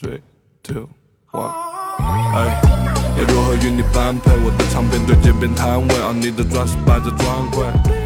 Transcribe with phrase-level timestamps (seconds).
[0.00, 0.20] three,
[0.62, 0.88] two,
[1.30, 1.52] one。
[2.34, 2.60] 哎，
[3.16, 4.32] 要如何与你般配？
[4.44, 8.03] 我的唱片对街边摊位，而你的钻石摆在专柜。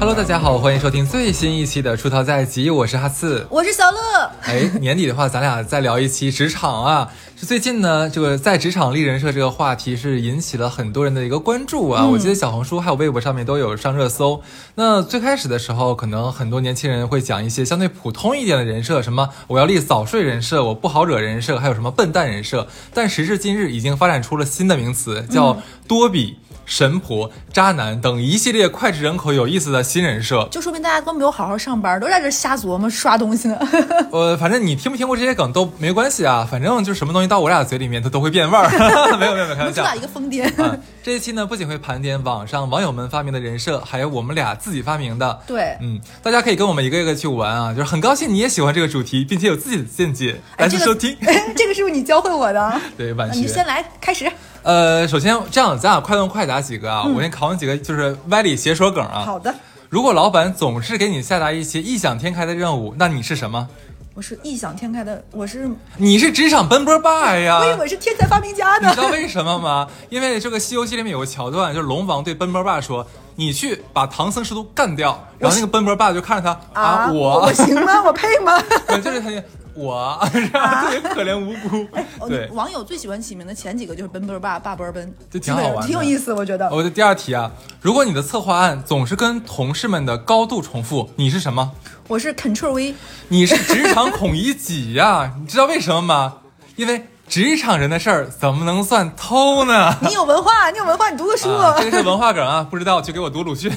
[0.00, 3.46] Hello，大家好，欢迎收听最新一期的《出逃在即》，我是哈刺。
[3.50, 4.30] 我是小乐。
[4.42, 7.10] 哎，年底的话，咱俩再聊一期职场啊。
[7.36, 12.06] 是最近呢，这个在职场立人设这个话题是引起了很多人的一个关注啊。
[12.06, 14.40] 我记得小红书还有微博上面都有上热搜。
[14.76, 22.66] 那最开始的时候，可能很多年轻人会讲一些相对普通一点的人设，什么我要立早睡人设，我不好惹人设，还有什么笨蛋人设。
[22.94, 26.38] 但时至今日，已经发展出了新的名词，叫多比。
[26.68, 33.58] 神婆、渣男等一系列脍炙人口、有意思的新人设，就说明大家都没有好好上班，都在这瞎琢磨刷东西呢。
[34.12, 38.68] 呃，反正你听不听过这些梗都没关系啊，反正就什么东西到我俩嘴里面，它都会变味儿。
[39.18, 39.82] 没有没有没有，开玩笑。
[39.82, 40.44] 主打一个疯癫。
[40.62, 45.40] 啊，这一期呢，不仅会盘点网上网友们发明的人设，还有我们俩自己发明的。
[45.46, 51.16] 对，嗯，大家可以跟我们一个一个去玩啊，就是很高兴你也喜欢这个主题，并且有自己的见解，来去收听。
[51.56, 52.80] 这个是不是你教会我的？
[52.98, 53.40] 对，晚学。
[53.40, 54.30] 你先来开始。
[54.62, 59.22] 呃，首先这样，咱俩快问快答几个啊，我先考你几个，就是歪理邪说梗啊。
[59.24, 59.54] 好的。
[59.88, 63.66] 如果老板总是给你下达一些异想天开的任务，那你是什么？
[64.14, 67.60] 我是异想天开的，我是你是职场奔波霸呀！
[67.60, 68.88] 我以为是天才发明家呢。
[68.88, 69.86] 你知道为什么吗？
[70.10, 73.06] 因为这个《西游记》里面有个桥段，就是龙王对奔波霸说
[73.36, 76.42] ：“你去把唐僧师徒干掉。”然后那个奔波霸就看着
[76.74, 78.02] 他啊，我我行吗？
[78.04, 78.60] 我配吗？
[78.88, 79.30] 对，就是他。
[79.78, 81.86] 我， 特别可怜无辜。
[82.28, 86.68] 对，网友最喜欢起名的前几个就是奔波爸、爸波奔，就挺好玩，挺有意思，我觉得。
[86.70, 91.72] 我的第二题啊，如果你的策划案总是跟同事们的高度重复，你是什么？
[92.08, 92.94] 我是 Control V。
[93.28, 95.32] 你是职场孔乙己呀？
[95.40, 96.34] 你知道为什么吗？
[96.76, 99.94] 因为职场人的事儿怎么能算偷呢？
[100.02, 101.50] 你有文化，你有文化，你读个书。
[101.50, 103.70] 啊、这个是文化梗啊，不知道就给我读鲁迅。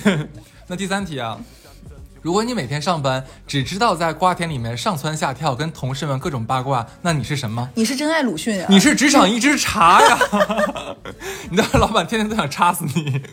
[0.67, 1.38] 那第三题啊。
[2.22, 7.67] 如果你每天上班只知道在瓜田里面上蹿下跳，跟同事们各种八卦，那你是什么？
[7.73, 8.67] 你是真爱鲁迅啊！
[8.69, 10.19] 你是职场一只茶呀！
[11.50, 13.23] 你的老板天天都想插死你。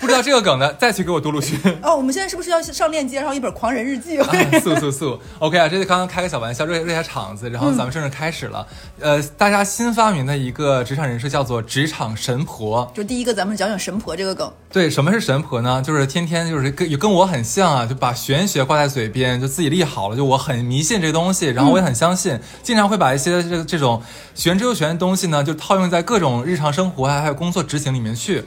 [0.00, 1.60] 不知道这个梗的，再去给我读鲁迅。
[1.84, 4.60] 哦，我们现在是不是要上链接，然后一本《狂人日记》啊？
[4.60, 8.66] 速速速！OK 啊，这是刚刚开个小玩笑，热热下场子，然后咱们正式开始了。
[8.98, 12.90] 嗯、 呃，大家新发明的一个职场人士叫做职场神婆。
[12.94, 14.50] 就第一个，咱们讲讲神婆这个梗。
[14.72, 15.82] 对，什么是神婆呢？
[15.84, 24.02] 就是天天就是跟跟我很像啊，就把玄学挂在嘴边，就自己立好了，就我很迷信这东西，然后我也很相信，嗯、经常会把一些这这种
[24.34, 28.42] 玄之又玄的东西呢，就套用在各种日常生活啊，还有工作执行里面去。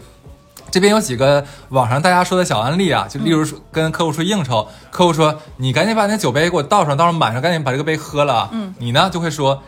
[0.74, 8.50] 这边有几个网上大家说的小案例啊，就例如说跟客户说应酬，嗯、客户说你赶紧把那酒杯给我倒上，到时候满上，赶紧把这个杯喝了。
[8.52, 9.62] 嗯，你呢就会说，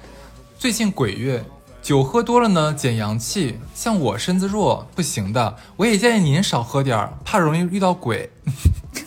[0.58, 1.46] 最近鬼月。
[1.84, 3.60] 酒喝多了呢，减阳气。
[3.76, 5.56] 像我身子弱，不行的。
[5.76, 8.28] 我也建议您少喝点儿，怕容易遇到鬼。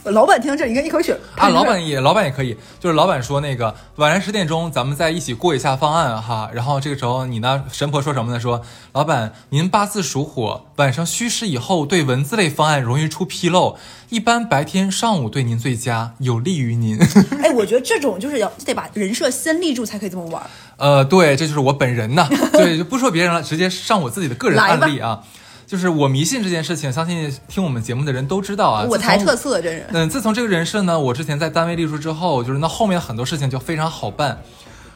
[0.05, 1.49] 老板听到这，应该一口血啊！
[1.49, 6.49] 老板也，老板也可以，就是老板说那个晚上十点钟，咱们再一起过一下方案哈。
[6.53, 8.41] 然后这个时候你呢，神婆说什么呢？
[8.41, 13.77] 说老板，您八字属火，晚上戌时以后对文字类方案容易出纰漏，
[14.09, 16.99] 一般白天上午对您最佳，有利于您。
[17.43, 20.43] 哎，我觉得这种就是要得把人设先立住才可以这么玩。
[20.77, 22.29] 呃，对，这就是我本人呐。
[22.53, 25.21] 对，就不说别人了，直接上我自己的个人案例啊。
[25.69, 28.87] 就是我迷信这件事情，相信听我们节目的人都知道啊。
[28.89, 29.85] 我才特色，这人。
[29.93, 34.41] 嗯，自从这个人设呢，我之前在单位立住之后，就是那后面很多事情就非常好办。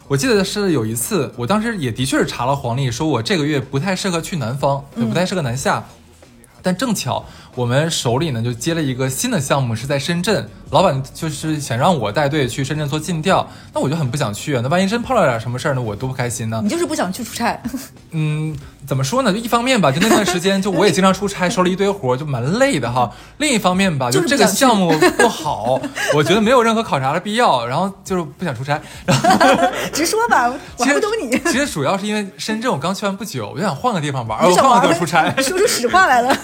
[0.09, 5.84] 我记得是有一次，我当时也的确是查了黄历，说我这个月不太适合去南方，也不太适合南下。
[6.22, 6.31] 嗯、
[6.62, 7.22] 但正巧
[7.54, 14.60] 我们手里呢就接了一个新的项目，是在深圳，老板就是想让我带队去深圳做尽调，那我就很不想去啊。
[14.62, 16.60] 那万一真碰到点什么事儿呢，我多不开心呢。
[16.62, 17.60] 你就是不想去出差。
[18.12, 19.30] 嗯，怎么说呢？
[19.30, 23.10] 就一方面吧，就那段时间，就我也经常出差，收了一堆活，就蛮累的哈。
[23.36, 25.78] 另一方面吧，就这个项目不好，
[26.16, 28.80] 我觉得没有任何考察的必要，然后就是不想出差。
[29.04, 30.48] 然后直说吧，
[30.78, 31.38] 我不懂你。
[31.50, 36.34] 其实主要是因为深圳我刚去完不久，我就想换个地方玩，我换个地方出差，说出实话来了。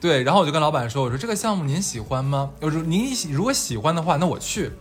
[0.00, 2.50] 对，然后我就跟老板说：“我说这个项目您喜欢吗？
[2.60, 4.72] 我说您如果喜欢的话，那我去。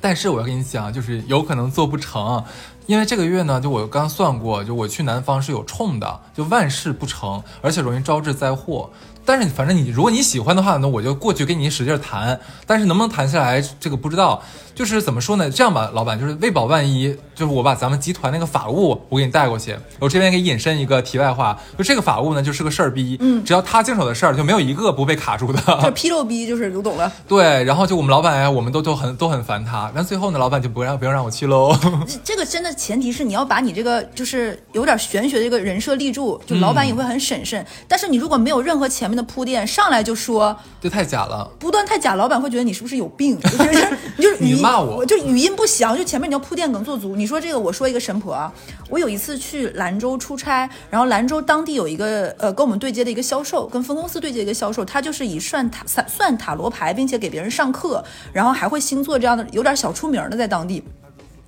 [0.00, 2.42] 但是我要跟你讲，就是有可能做不成，
[2.86, 8.90] 因为这个月呢，就我刚算过，就我去南方是有冲的，就万事不成，而且容易招致灾祸。
[9.26, 12.40] 但是反正你如果你喜欢的话呢，我就过去跟你使劲谈。
[12.66, 14.42] 但是能不能谈下来，这个不知道。
[14.74, 15.50] 就是怎么说呢？
[15.50, 19.74] 这样吧，老板，就是为保万一，就是我把咱们集团那个法务我给你带过去。
[19.98, 23.16] 我这边给引申一个题外话，就这个法务呢，就是个事儿逼。
[23.20, 25.58] 嗯，只要他经手的事儿，就没有一个不被卡住的。
[25.58, 27.10] 就纰漏 逼，就是读懂了。
[27.26, 29.90] 对，然后就我们老板呀，我们都都很都很烦他。
[29.94, 31.74] 但最后呢，老板就不让不用让我去喽。
[32.22, 37.62] 这个真的前提是你要把你这个就是有点玄学的一个人设立住，就老板也会很审慎。
[37.62, 41.50] 嗯、但是你如果没有任何前面面的铺垫，上来就说这太假了。
[41.58, 43.40] 不断太假，老板会觉得你是不是有病？
[43.40, 47.16] 就是 就是语音你骂我就语音不详，就前面你要铺垫梗做足。
[47.16, 48.52] 你说这个，我说一个神婆啊，
[48.90, 60.82] 我有一次去兰州出差，然后兰州当地有一个呃跟我们对接的一个销售，跟分公司对接的一个销售，他就是以算塔算算塔罗牌，并且给别人上课，然后还会星座这样的，有点小出名的在当地。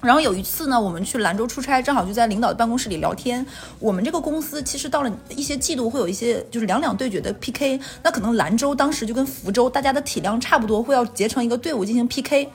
[0.00, 3.45] 然后有一次呢，我们去兰州出差，正好就在领导的办公室里聊天。
[3.81, 12.49] 我们这个公司其实到了一些季度会有一些就是两两对决的 PK，那可能兰州当时就跟福州大家的体量差不多，会要结成一个队伍进行 PK。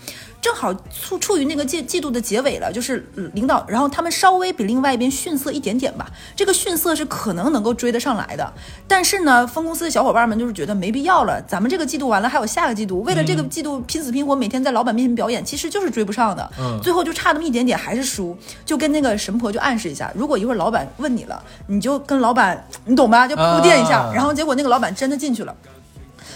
[0.44, 6.06] 正好处处于那个季季度的结尾了，就是呃领导，然后他们稍微比另外一边逊色一点点吧。
[6.36, 8.54] 这个逊色是可能能够追得上来的，
[8.86, 16.52] 但是呢，分公司的小伙伴们就是觉得没必要了，咱们这个季度完了还有下个季度，为了这个季度拼死拼活，每天在老板面前表演，其实就是追不上的。
[16.60, 23.26] 嗯最后就差那么一点点，还是输，就跟那个神婆就暗示一下，如果一会儿老板问你了，你就跟老板，你懂吧？
[23.26, 25.56] 就铺垫一下，啊然后结果那个老板真的进去了。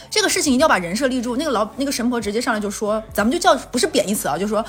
[0.09, 1.37] 这个事情一定要把人设立住。
[1.37, 4.63] 那个老那个神婆直接上来就说，咱们就叫不是贬义词啊，就说。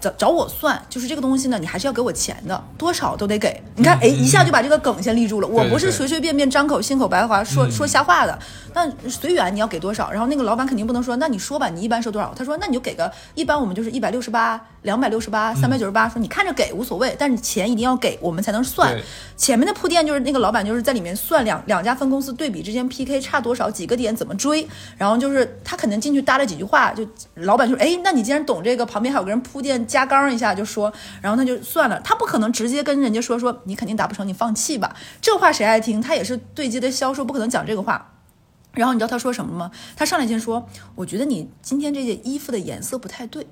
[0.00, 3.60] 找找我算，就是这个东西呢，你还是要给我钱的，多少都得给。
[3.74, 5.48] 你看，哎，一下就把这个梗先立住了。
[5.48, 8.38] 我不是随随便便张口信口白话说说瞎话的，
[8.74, 10.08] 那随缘你要给多少。
[10.12, 12.32] 然后那个老板肯定不能说，那你说吧，你一般收多少？
[12.36, 16.08] 他说，那你就给个，一般我们就是一百六十八、两百六十八、三百九十八。
[16.08, 18.98] 说你看着给无所谓，但是钱一定要给，我们才能算。
[19.36, 30.90] 前面的铺垫就是那个老板就是在里面算两两家分公司对比之间 PK 差多少，几个点怎么追，然后就是他可能进去搭了几句话，就老板就说，哎，那你既然懂这个，旁边还有个人铺垫加纲一下就说，
[31.20, 36.00] 然后他就算了，他不可能直接跟人家说说你肯定达不成，你放弃吧，这话谁爱听？
[36.00, 38.12] 他也是对接的销售，不可能讲这个话。
[38.72, 39.70] 然后你知道他说什么吗？
[39.96, 43.46] 他上来先说，我觉得你今天这件衣服的颜色不太对。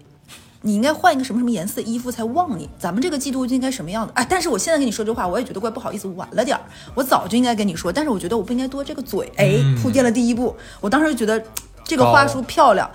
[0.67, 2.69] 你应该换一个什么什么颜色的衣服才旺你。
[2.77, 4.13] 咱们这个季度就应该什么样的？
[4.15, 6.63] 哎，但是我现在跟你说这话，我也觉得怪不好意思，晚了点儿。
[6.93, 9.33] 我早就应该跟你说，但是我觉得我不应该多这个嘴。
[9.37, 11.41] 哎，铺垫了第一步，我当时就觉得
[11.85, 12.91] 这个话术漂亮。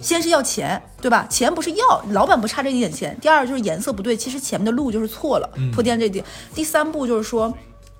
[0.00, 1.26] 先是要钱，对吧？
[1.28, 3.18] 钱不是要，老板不差这一点钱。
[3.20, 6.24] 第二就是颜色不对，其实前面的路就是错了，铺垫这点。
[6.54, 7.52] 第三步就是说。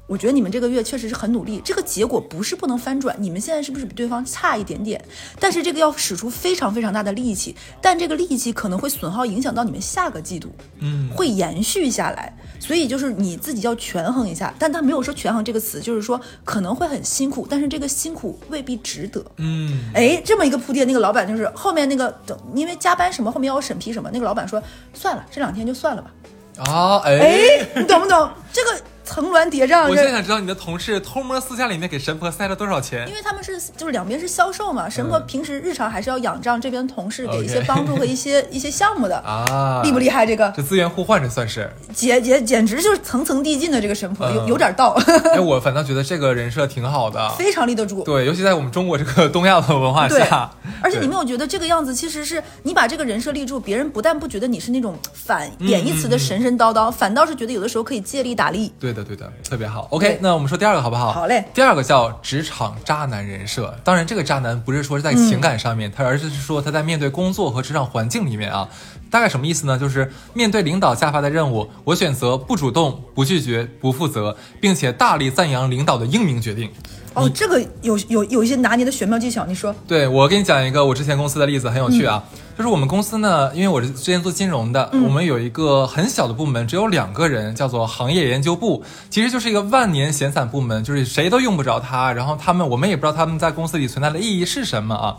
[0.07, 3.17] 我觉得你们这个月确实是很努力，这个结果不是不能翻转。
[3.19, 5.03] 你们现在是不是比对方差一点点？
[5.41, 10.49] 但是这个要使出非常非常大的力气，但这个力气可能会损耗影响到你们下个季度，
[10.79, 12.37] 嗯，会延续下来。
[12.61, 19.25] 所以就是你自己要权衡一下，但他没有说权衡这个词，就是说可能会很辛苦，但是这个辛苦未必值得。
[19.37, 24.63] 嗯，哎，这么一个铺垫，那个老板就是后面那个等，因为加班什么，后面要审批什么，那个老板说
[24.95, 26.11] 算了，这两天就算了吧。
[26.59, 28.31] 啊，哎，哎，你懂不懂？
[28.53, 33.15] 这个层峦叠嶂，我现在想知道你的同事偷摸私下里面给神婆塞了多少钱因？
[33.15, 40.27] 为他们是就是两边是销售嘛，神婆平时日常还是要仰仗这边同事给一些帮助和一些 一些项目的，啊，厉不厉害？
[40.27, 41.71] 这个这资源互换，这算是。
[41.95, 44.99] 简简简直就是层层递进的这个神婆，有嗯有点道，
[45.33, 47.31] 哎，我反倒觉得这个人设挺好的。
[47.39, 48.03] 非常立得住。
[48.03, 50.51] 对，尤其在我们中国这个东亚的文化下，，
[50.83, 58.73] 而且你没有觉得这个样子，其实是你把这个人设立住，别人不但不觉得你是那种反贬义词的神神叨叨，反倒是觉得有的时候可以借力打力。
[58.81, 59.87] 对的，对的，特别好。
[59.91, 61.13] OK，那我们说第二个好不好？
[61.13, 63.73] 好嘞第二个叫职场渣男人设。
[63.85, 68.69] 当然，这个渣男不是说是在情感上面，他而是说他在面对工作和职场环境里面啊，
[69.11, 69.79] 大概什么意思呢？
[69.79, 76.71] 就是面对领导下发的任务，我选择不主动、不拒绝、不负责，并且大力赞扬领导的英明决定。
[77.17, 79.75] 哦，这个有有有一些拿捏的玄妙技巧，你说？
[79.89, 82.23] 对我给你讲一个我之前公司的例子，很有趣啊。
[82.59, 92.13] 就是我们公司呢，因为我是之前做金融的，我们有一个很小的部门，只有两个人，叫做行业研究部，其实就是一个万年闲散部门，就是谁都用不着它。
[92.13, 95.17] 然后他们，我们也不知道他们在公司里存在的意义是什么啊，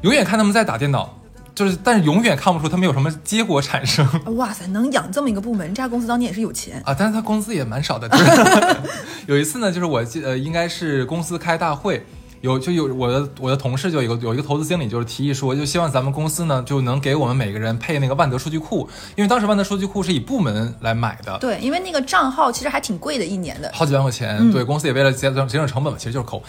[0.00, 1.19] 永远看他们在打电脑，
[1.60, 4.06] 就是但是永远看不出他们有什么结果产生。
[4.36, 6.80] 哇塞，能养这么一个部门，这家公司当年也是有钱。
[6.86, 8.08] 啊，但是他工资也蛮少的。
[8.08, 8.76] 就是
[9.28, 12.06] 有一次呢，就是我记呃，应该是公司开大会。
[12.40, 23.70] 有就有我的我的同事就有一个有一个投资经理就是提议说，就希望咱们公司呢就能给我们每个人配那个万德数据库，因为当时万德数据库是以部门来买的，对，因为那个账号其实还挺贵的，一年的。
[23.74, 26.42] 好几万块钱，对公司也为了节省节省成本嘛，其实就是抠。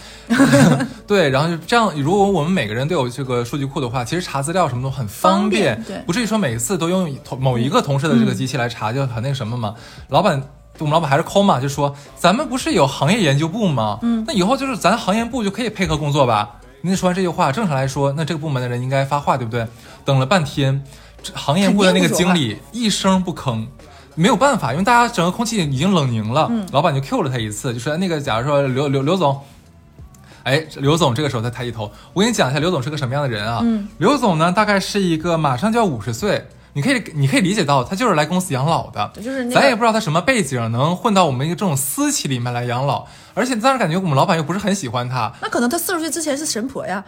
[1.06, 9.76] 对，然后就这样，如果我们每个人都有这个数据库的话，其实查资料什么都很方便，方便对不至于说每次都用同某一个同事的这个机器来查，就很那个什么嘛。
[10.08, 10.42] 老板。
[10.82, 14.00] 我们老板还是抠嘛，就说咱们不是有行业研究部吗？
[14.02, 16.58] 嗯，那以后就是咱行业部就可以配合工作吧。
[16.82, 19.68] 您说完这句话，正常来说，那这个部门的人应该发话，对不对？
[20.04, 20.84] 等了半天，
[21.34, 23.66] 行业部的那个经理一声不吭。
[24.16, 26.52] 没有办法，因为大家整个空气已经冷凝了。
[26.72, 29.40] 老板就 Q 了他一次，就说那个，假如说刘刘刘总，
[30.44, 33.62] 哎，刘总这个时候他抬起头，我给你讲一下刘总是个什么样的人啊？
[33.64, 47.04] 嗯，刘总呢，大概是一个马上就要五十岁，你可以你可以理解到他就是来公司养老的，就是那个咱也不知道他什么背景，能混到我们一个这种私企里面来养老，而且当时感觉我们老板又不是很喜欢他，那可能他四十岁之前是神婆呀，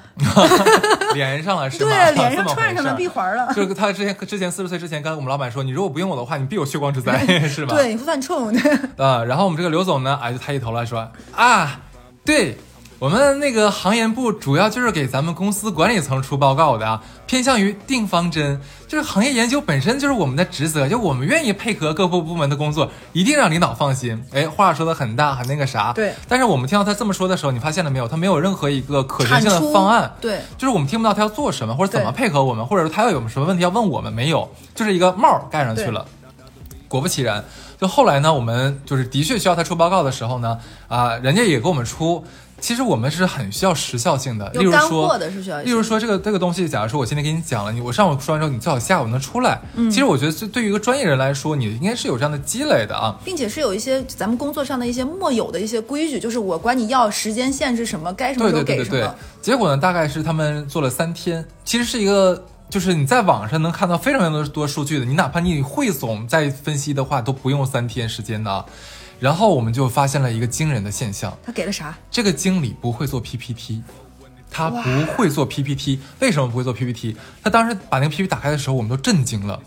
[1.14, 1.90] 连上了是吗？
[1.90, 3.54] 对，脸上 串上了闭环了。
[3.54, 7.74] 就是他之前之前四十岁之前跟我们老板说，你如果不用我的话，你必有血光之灾， 是吧？
[7.76, 8.54] 对，你会犯冲。
[8.98, 11.80] 啊，然后我们这个刘总呢，哎，就抬起头来说啊，
[12.26, 12.58] 对
[13.04, 18.58] 我们那个行业部主要就是给咱们公司管理层出报告的啊，偏向于定方针，
[18.88, 24.24] 就是行业研究本身就是我们的职责，就我们愿意配合各部部门的工作，一定让领导放心。
[24.32, 25.92] 哎，话说的很大，很那个啥。
[25.92, 28.08] 对但是我们听到他这么说的时候，你发现了没有？
[28.08, 30.10] 他没有任何一个可行性的方案。
[30.22, 36.06] 对就是我们听不到他要做什么，或者怎么配合我们，或者说他要有什么问题要问我们，没有，就是一个帽儿盖上去对了。
[36.94, 37.44] 果不其然，
[37.82, 42.24] 就后来呢，我们就是的确需要他出报告的时候呢，啊、人家也给我们出。
[42.62, 49.60] 其实我们是很需要时效性的，例有干如说货的是需要例如说这个这个东西，假如说我今天给你讲了，你我上午说完之后，你最好下午能出来。
[49.74, 53.18] 嗯其实我觉得这对于一个专业人来说，你应该是有这样的积累的啊。
[53.26, 59.16] 并且是有一些咱们工作上的一些莫有的一些规矩，就是我管你要时间限制什么，该什么时候对对对对给什么。。
[59.42, 62.46] 结果呢，大概是他们做了三天，其实是一个。
[62.74, 68.66] 就是你在网上能看到非常非常多数据的，你哪怕你汇总再分析的话，都不用三天时间的啊。
[69.20, 71.96] 然后我们就发现了一个惊人的现象，他给了啥？
[72.10, 73.84] 这个经理不会做 PPT，
[74.50, 76.00] 他不会做 PPT。
[76.20, 77.16] 为什么不会做 PPT？
[77.44, 79.60] 他当时把那个 PPT 打开的时候，我们都震惊了。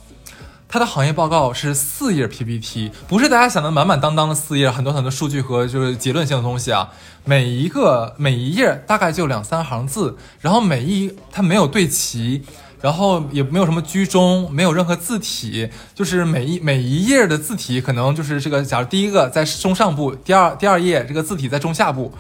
[0.69, 6.91] 他的行业报告是四页 PPT，不是大家想的满满当当的四页，很多很多数据和就是结论性的东西啊。
[7.25, 12.43] 每一个每一页大概就两三行字，然后每一它没有对齐，
[12.81, 22.13] 然后也没有什么居中，没有任何字体，就是每一每一页的字体可能就是这个，假如第一个在中上部，第二第二页这个字体在中下部，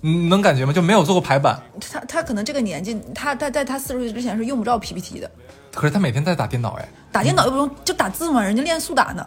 [0.00, 0.72] 你能感觉吗？
[0.72, 5.30] 就没有做过排版，他他可能这个年纪，他他在他四十岁之前是用不着 PPT 的，
[5.74, 6.88] 可是他每天在打电脑哎。
[7.10, 9.26] 打电脑又不用就打字嘛，人家练速打呢。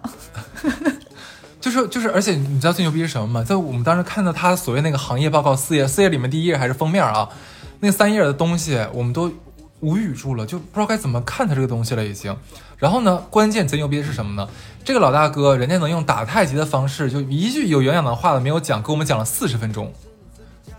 [1.62, 3.44] 就是就是，而且你知道最牛逼是什么吗？
[3.44, 7.30] 在我们当时看到他所谓那个行业报告四页，四页里面第一页还是封面啊，
[7.80, 9.32] 那三页的东西我们都
[9.82, 12.36] 无语住了，就不知道该怎么看他这个东西了已经。
[12.78, 14.50] 然后呢，关键贼牛逼的是什么呢？
[14.84, 19.92] 这个老大哥人家能用打太极的方式，就一句有营养的话都没有讲，给我们讲了四十分钟。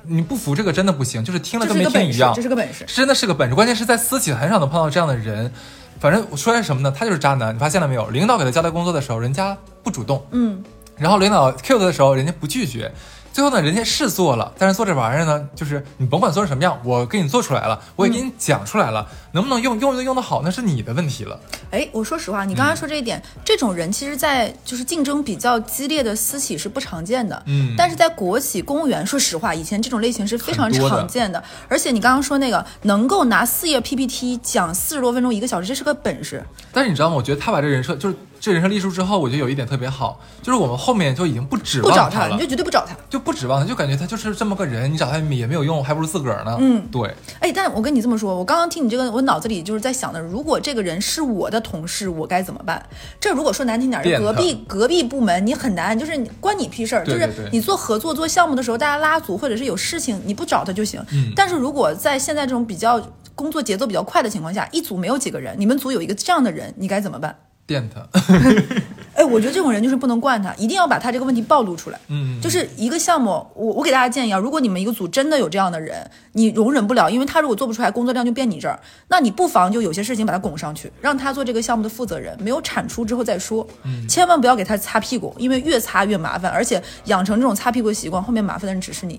[0.03, 2.85] 你不服这个真的不行，就是听了跟没听一样，，这是个本事。
[2.87, 3.55] 真的是个本事。
[3.55, 5.51] 关键是在私企很少能碰到这样的人。
[5.99, 6.95] 反正我说的是什么呢？
[6.97, 8.09] 他就是渣男，你发现了没有？
[8.11, 10.63] 领导给他交代工作的时候，人家不主动，嗯，
[10.97, 12.93] 然后领导 Q 他的时候，人家不拒绝。
[13.37, 21.39] 最后呢，人家是做了，但是做这玩意儿呢，就是你甭管做成什么样，我给你做出来了，我也给你讲出来了，能不能用用用得好，那是你的问题了。
[21.71, 27.43] 哎，我说实话，你刚才说这一点，这种人其实，在就是竞争比较激烈的私企是不常见的。
[27.45, 31.45] 嗯但是在国企、公务员，说实话，以前这种类型是非常常见的。
[31.69, 36.43] 而且你刚刚说那个能够拿四页 PPT 讲四十多分钟、一个小时，这是个本事。
[36.73, 37.17] 但是你知道吗？
[37.17, 38.17] 我觉得他把这人设就是
[38.47, 42.95] 这人生立书之后，我觉得有一点特别好，就是我们后面就已经不指望不找他，了你就，绝对不找他。
[43.11, 46.57] 就不指望他，就感觉他就是这么个人，你找他也没有用，还不如自个儿呢。
[46.61, 52.81] 嗯，对，哎，但我跟你这么说，我刚刚听你这个，我脑子里就是在想的，如果这个人是我的同事，我该怎么办？
[53.19, 57.05] 这如果说难听点儿，隔壁隔壁部门你很难，就是关你屁事儿。
[57.05, 61.05] 就是你做合作做项目的时候，大家拉组或者是有事情，你不找他就行。
[61.11, 63.03] 嗯但是如果在现在这种比较
[63.35, 67.37] 工作节奏比较快的情况下，一组没有几个人，你们组有一个这样的人，你该怎么办？
[67.67, 68.07] 电他。
[69.17, 71.99] 哎，我觉得这种人就是不能惯他，一定要把他这个问题暴露出来。
[72.09, 83.67] 嗯，就是一个项目，我我给大家建议啊，如果你们一个组真的有这样的人，你容忍不了，因为他如果做不出来，工作量就变你这儿，那你不妨就有些事情把他拱上去，让他做这个项目的负责人，没有产出之后再说。
[83.85, 89.19] 嗯千万不要给他擦屁股，因为越擦越麻烦，而且养成这种擦屁股的习惯，后面麻烦的人只是你。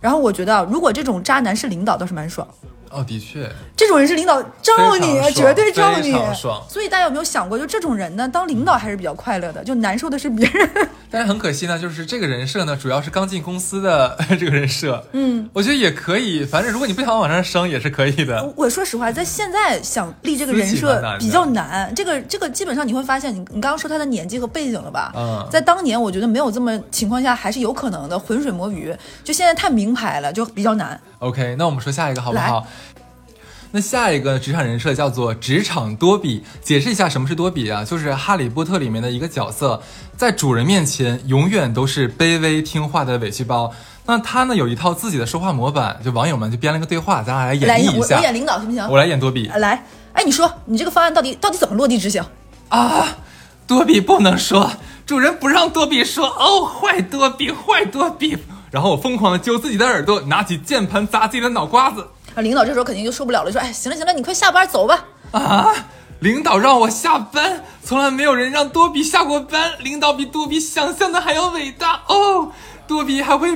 [0.00, 2.46] 然后我觉得啊，如果这种渣男是领导，倒是蛮爽。
[2.90, 6.60] 哦，的确，这种人是领导罩你绝对罩你爽。
[6.68, 10.68] 所以大家有没有想过，就这种人呢，当领导还是比较快乐的，就难受的是别人。
[11.08, 15.04] 但是很可惜呢，就是这个人设呢，主要是刚进公司的 这个人设。
[15.12, 18.42] 嗯，我觉得也可以，反正如果你不想往上升，也是可以的。
[18.44, 21.92] 我我说实话，在现在想立这个人设比较难。
[21.94, 25.12] 这个这个基本上你会发现，你你刚刚说他的年纪和背景了吧？
[25.16, 28.92] 嗯在当年我觉得没有这么情况下还是有可能的，浑水摸鱼。
[29.22, 31.00] 就现在太名牌了，就比较难。
[31.20, 32.66] OK，那我们说下一个好不好？
[33.72, 36.42] 那下一个职场人设叫做职场多比。
[36.60, 37.84] 解释一下什么是多比啊？
[37.84, 39.80] 就是《哈利波特》里面的一个角色，
[40.16, 43.72] 在主人面前永远都是卑微听话的委屈包。
[44.06, 48.22] 那他呢有一套自己的说话模板，就网友们就编了个对话，咱俩来演，绎一下我我。
[48.22, 48.88] 演领导行不行？
[48.88, 49.84] 我来演多比啊来，
[50.14, 52.24] 哎，你说你这个方案到底到底怎么落地执行？
[52.70, 53.18] 啊！
[53.68, 54.72] 多比不能说，
[55.06, 56.26] 主人不让多比说。
[56.26, 58.36] 哦，坏多比，坏多比。
[58.70, 62.06] 然后我疯狂的揪自己的耳朵，拿起键盘砸自己的脑瓜子。
[62.34, 65.04] 啊，领导这时候肯定就受不了了，说，哎，行了行了，你快下班走吧。
[65.32, 65.74] 啊！
[66.20, 69.72] 领导让我下班，从来没有人让多比下过班。
[69.80, 72.52] 领导比多比想象的还要伟大哦，
[72.86, 73.48] 多比还会。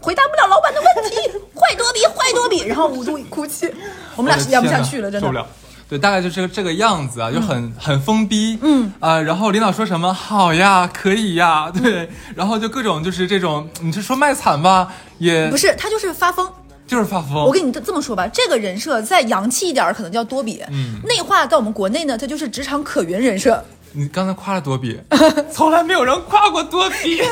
[0.00, 1.16] 回答不了老板的问题，
[1.54, 3.72] 坏多比，坏多比，然后捂住哭泣，
[4.16, 5.46] 我们俩是演不下去了，真的受不了。
[5.92, 16.50] 对，大概就是个这个样子啊，就很很疯逼，嗯啊，然后领导说什么好呀，可以呀，对， 然后就各种就是这种，你是说卖惨吧，也不是，他就是发疯，
[16.86, 17.44] 就是发疯。
[17.44, 23.62] 我跟你这么说吧，这个人设再洋气一点，可能叫多比，嗯，内化到我们国内呢，他就是职场可云人设。
[23.94, 24.98] 你刚才夸了多比，
[25.52, 27.26] 从来没有人夸过多比 啊。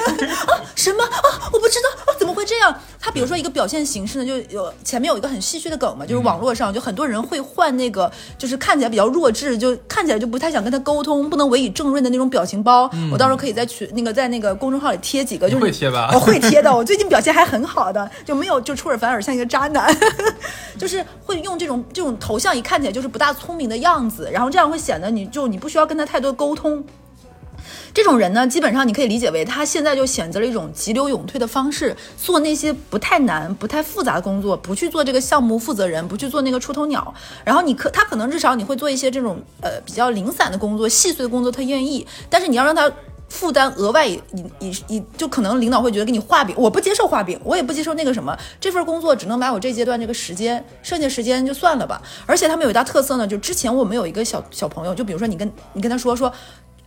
[0.75, 1.49] 什么啊？
[1.53, 2.75] 我不知道啊，怎么会这样？
[3.03, 12.91] 他比如说一个表现形式呢，就有前面有一个很戏谑的梗嘛，就是网络上就很多人会换那个，就是看起来比较弱智，就看起来就不太想跟他沟通，不能委以正论的那种表情包。
[13.11, 16.11] 我到时候可以在群那个在那个公众号里贴几个，就是会贴吧？
[16.13, 19.95] 我会贴的， 我最近表现还很好的，就没有就出尔反尔像一个渣男，
[20.79, 26.85] 就是会用这种这种头像，一看起来就是不大聪明的样子，然后这样会显得你就你不需要跟他太多沟沟通。
[27.95, 37.15] 这种人呢，基本上你可以理解为他现在就选择了一种急流勇退的方式，做那些不太难、不太复杂的工作，不去做这个项目负责人，不去做那个出头鸟。
[37.45, 42.05] 然后你可他可能至少你会做一些这种呃比较零散的工作、细碎的工作，他愿意。
[42.29, 42.91] 但是你要让他
[43.31, 52.03] 负担额外，你你你就可能领导会觉得给你画饼，我不接受画饼，我也不接受那个什么，这份工作只能买我这阶段这个时间，剩下时间就算了吧。
[52.27, 56.31] 而且他们有一大特色呢，就之前我们有一个小小朋友，就比如说你跟你跟他说说。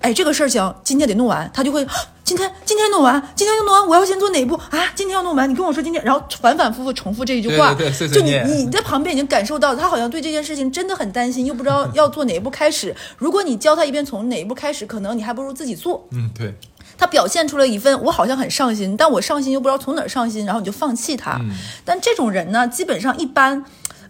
[0.03, 1.87] 哎，这个事儿行，今天得弄完，他就会
[2.25, 4.91] 今天今天弄完，今天就弄完，我要先做哪一步啊？
[4.93, 12.93] 今天要弄完，你跟我说今天，然后反反复复重复这一句话，对对就你你在旁边已经感受到他好像对这件事情真的很担心，又不知道要做哪一步开始。
[13.17, 16.05] 如果你教他一遍从哪一步开始，可能你还不如自己做。
[16.11, 16.53] 嗯，对。
[16.97, 21.39] 他表现出了一份我好像很上心，但我上心又不知道从哪儿上心，然后你就放弃他。
[21.85, 23.63] 但这种人呢，基本上一般。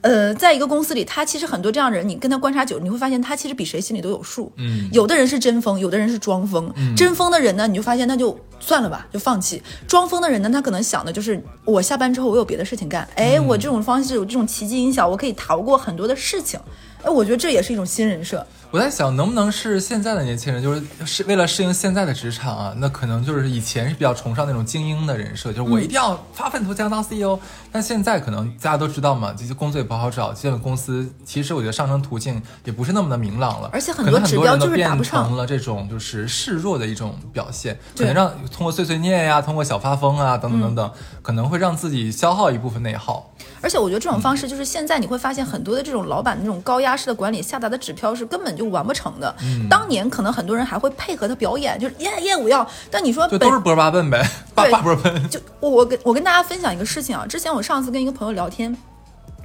[0.04, 4.52] 呃，在一个公司里，他其实很多这样人，你跟他观察久，你会发现他其实比谁心里都有数。
[4.58, 6.72] 嗯，有的人是真疯，有的人是装疯。
[6.96, 9.64] 真疯的人呢，你就发现那就算了吧，就放弃。
[9.88, 13.08] 装疯的人呢，他可能想的就是我下班之后我有别的事情干。
[13.16, 16.60] 哎，我这种方式有这种奇迹音效，我可以逃过很多的事情。
[17.02, 18.46] 哎，我觉得这也是一种新人设。
[18.74, 22.74] 我在想，能不能是现在的年轻人，就是是为了适应现在的职场啊？
[22.80, 27.38] 那可能就是以前是比较崇尚那种精英的人设，就是我一定要发愤图强当 CEO。
[27.71, 33.69] 但现在可能大家都知道嘛，这些工作也不好找，基本公司其实我觉得上升途径也不是那么的明朗了。
[33.71, 43.32] 而且很多指标就是变成了这种就是示弱的一种表现，可能让通过碎碎念呀，通过小发疯啊，等等等等，可能会让自己消耗一部分内耗。
[43.62, 49.36] 而且我觉得这种方式就是现在你会发现很多的这种老板那种高压式的管理下达的指标是根本就完不成的。
[49.69, 52.67] 当年可能很多人还会配合他表演，就是耶耶我要。
[52.89, 54.23] 但你说就都是波巴笨呗，
[54.56, 55.30] 巴巴波笨。
[55.30, 58.76] 就我我跟我跟大家分享一个事情啊，之前我上次跟一个朋友聊天。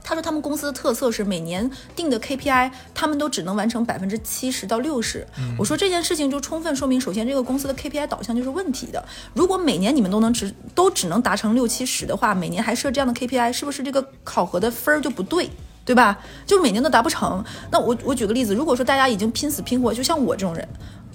[0.00, 5.26] 他说他们公司的特色是每年定的 KPI，他们都只能完成百分之七十到六十。
[5.58, 9.04] 我说这件事情就充分说明，首先这个公司的 KPI 导向就是问题的。
[9.34, 15.50] 如果每年你们都能只都只能达成六七十的话，每年还设这样的 KPI，是不是这个考核的分儿就不对，
[15.88, 16.18] 对吧？
[16.44, 17.42] 就每年都达不成。
[17.70, 20.68] 那我我举个例子，如果说大家已经拼死拼活，就像我这种人。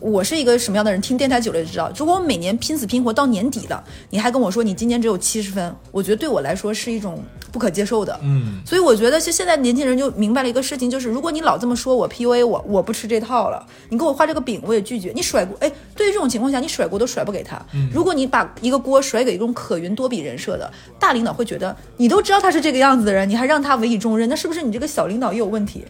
[0.03, 0.99] 我是一个什么样的人？
[0.99, 1.89] 听电台久了就知道。
[1.95, 8.19] 如果我每年拼死拼活到年底了，你还跟我说你今年只有七十分，我觉得对我来说是一种不可接受的。
[8.21, 13.65] 嗯，所以我觉得现现在年轻人就明白了一个事情，就是如果你老这么说我 PUA 我，我不吃这套了。
[13.87, 15.13] 你给我画这个饼，我也拒绝。
[15.15, 17.57] 你甩锅，哎，对于这种情况下，你甩锅都甩不给他。
[17.93, 25.85] 如果你把一个锅甩给一种可云多比人设的大领导，会觉得你都知道他是这个样子的人，你还让他委以重任，那是不是你这个小领导也有问题？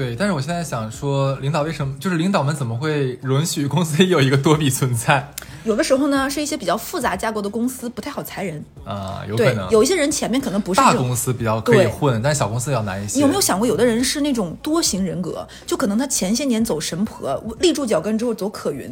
[0.00, 5.30] 对，但是我现在想说，领导为什么就是领导们怎么会允许公司 有一个多比存在？
[5.62, 13.16] 有的时候呢，是一些比较复杂架构的公司不太好裁人啊，有可能有一些人前面可能不是大公司比较可以混，但小公司要难一些。
[13.16, 18.90] 你有没有想过，有的人是那种多型人格，就可能他前些年走神婆，立住脚跟之后走可云。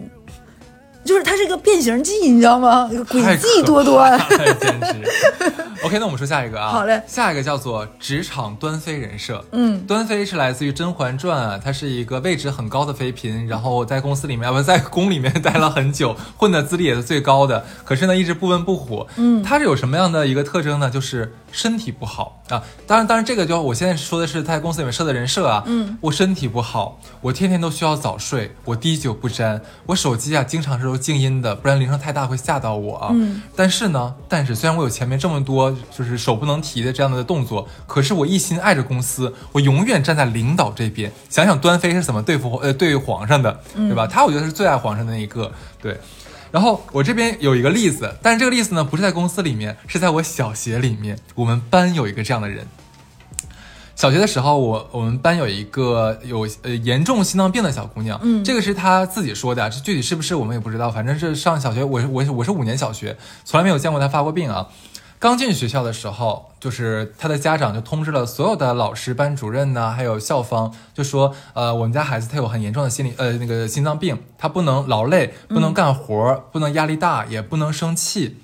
[1.08, 2.86] 就是它是一个变形计，你知道吗？
[2.92, 4.20] 诡计多端，
[4.60, 5.10] 简直。
[5.82, 6.68] OK，那我们说下一个啊。
[6.70, 7.00] 好嘞。
[7.06, 9.42] 下一个叫做职场端妃人设。
[9.52, 17.64] 嗯，端妃是来自于《甄嬛传》啊，她是一个位置很高的妃嫔，然后在公司里面，不 在宫里面待了很久，混的资历也是最高的。
[17.84, 19.06] 可是呢，一直不温不火。
[19.16, 20.90] 嗯，她是有什么样的一个特征呢？
[20.90, 22.62] 就是身体不好啊。
[22.86, 25.64] 当然，当然，这个就我现在说的是他在公司里面设的人设啊。
[25.66, 30.98] 嗯，我身体不好，我天天都需要早睡，我滴酒不沾，我手机啊经常是都。
[30.98, 33.08] 静音的，不然铃声太大会吓到我啊。
[33.12, 41.10] 嗯，但是呢，但是虽然我有前面这么多就是手不能提的这样的动作，可是我一心爱着公司，我永远站在领导这边。
[41.30, 44.06] 想想端妃是怎么对付呃对皇上的，对吧？
[44.06, 45.50] 他我觉得是最爱皇上的那一个。
[45.80, 45.96] 对，
[46.50, 52.66] 然后我这边有一个例子，但是这个例子呢不是在公司里面，是在我小学里面，我们班有一个这样的人。
[53.94, 64.68] 小学的时候，我我们班有一个有呃严重心脏病的小姑娘，嗯，这个是她自己说的，这具体是不是我们也不知道，反正是上小学，我是我是我是五年小学，从来没有见过她发过病啊。
[65.20, 78.38] 刚进学校的时候，就是他的家长就通知了所有的老师、班主任呢，还有校方，就说，呃，我们家孩子他有很严重的心理呃那个心脏病，他不能劳累，不能干活，不能压力大，也不能生气。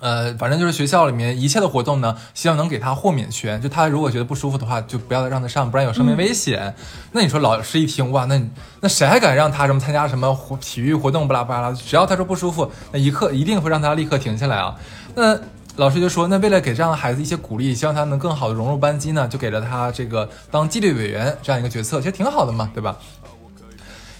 [0.00, 3.60] 呃，反正就是学校里面一切的活动呢，希望能给他豁免权。
[3.60, 6.74] 就他如果觉得不舒服的话，就不要让他上，不然有生命危险。
[7.12, 8.40] 那你说老师一听哇，那
[8.80, 11.70] 那谁还敢让他什么参加什么活体育活动巴拉巴拉？
[11.72, 14.76] 只要他说不舒服，那一刻一定会让他立刻停下来啊。
[15.16, 15.36] 那
[15.78, 22.96] 老师就说，那为了给这样的孩子一些鼓励，希望他能更好的融入班级呢，就给了他这个当纪律委员这样一个角色，其实挺好的嘛，对吧？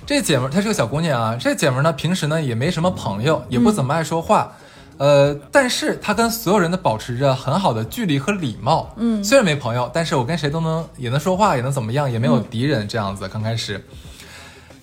[0.07, 4.53] 这姐们儿她是个小姑娘啊，这姐们儿呢平时呢也没什么朋友，也不怎么爱说话。
[4.99, 8.95] 呃，但是他跟所有人都保持着很好的距离和礼貌。
[8.97, 13.29] 嗯，虽然没朋友，但是我跟谁都能也能说话，也能怎么样，也没有敌人这样子。
[13.29, 13.85] 刚开始。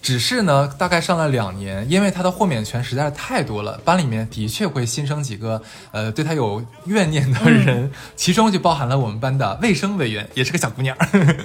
[0.06, 10.96] 只是呢，大概上了两年，因为他的豁免权实在是太多了，班里面的确会新生几个呃对他有怨念的人，其中就包含了我们班的卫生委员，也是个小姑娘。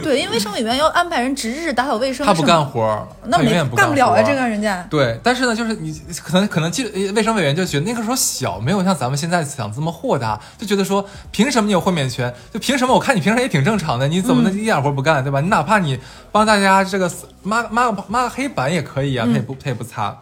[0.02, 4.86] 对，因为卫生委员要安排人值日打扫卫生，他不干活，那永远不干不了啊，这个人家。
[4.90, 12.30] 对，但是呢，就是你可能可能记卫生委员就觉得那个时候小，没有像咱们现在想这么豁达，就觉得说凭什么你有豁免权？
[12.52, 12.92] 就凭什么？
[12.92, 15.40] 我看你平时也挺正常的，你怎么能一点活不干，对吧？
[15.40, 15.98] 你哪怕你
[16.30, 17.10] 帮大家这个
[17.42, 19.26] 抹抹抹个黑板也可以啊。
[19.26, 20.16] 他也不，他也不擦。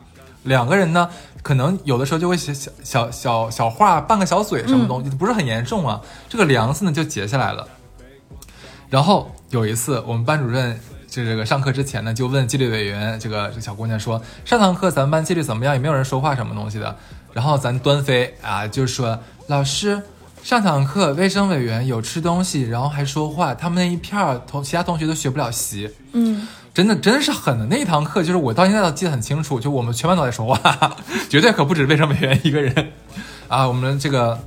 [0.45, 1.11] 两个人呢，
[1.43, 6.01] 可能有的时候就会写小小小小话，拌个小嘴，什么东西不是很严重啊。
[6.29, 7.67] 这个梁子呢就结下来了。
[8.89, 15.75] 然后有一次，我们班主任就这个上课之前呢，就问纪律委员这个这小姑娘说：“上堂课咱们班纪律怎么样？
[15.75, 16.97] 也没有人说话什么东西的？”
[17.35, 20.01] 然后咱端飞啊就说：“老师，
[20.43, 26.49] 上堂课卫生委员有吃东西，然后还说话，他们那一片同其他同学都学不了习。”嗯。
[26.79, 30.97] 真的真是狠的那一堂课，就是我到现在都记得很清楚，就我们全班都在说话，
[31.29, 32.93] 绝对可不止卫生委员一个人
[33.49, 33.67] 啊！
[33.67, 34.39] 我们这个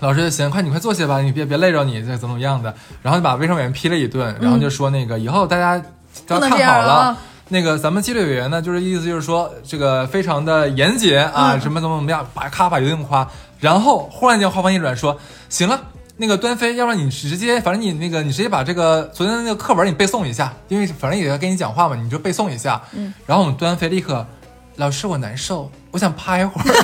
[0.00, 2.74] 老师就行，快你快坐下吧，你别别累着你，这怎么怎么样的？
[3.02, 5.80] 然后就把卫生委员批了一顿，然后就说那个以后大家
[6.26, 7.16] 都要看好了，
[7.50, 13.24] 那个咱们纪律委员呢，就是意思就是说这个非常的严谨啊，什么怎么怎么样，把咔把一顿夸，
[13.60, 15.16] 然后忽然间话锋一转说，
[15.48, 15.80] 行了。
[16.20, 22.78] 那个端飞，要不然你直接，反正你那个，你直接把这个昨天的那个课文你背诵一下，因为反正也要跟你讲话嘛，你就背诵一下。
[22.92, 23.14] 嗯。
[23.24, 24.26] 然后我们端飞立刻，
[24.76, 26.64] 老师我难受，我想趴一会儿。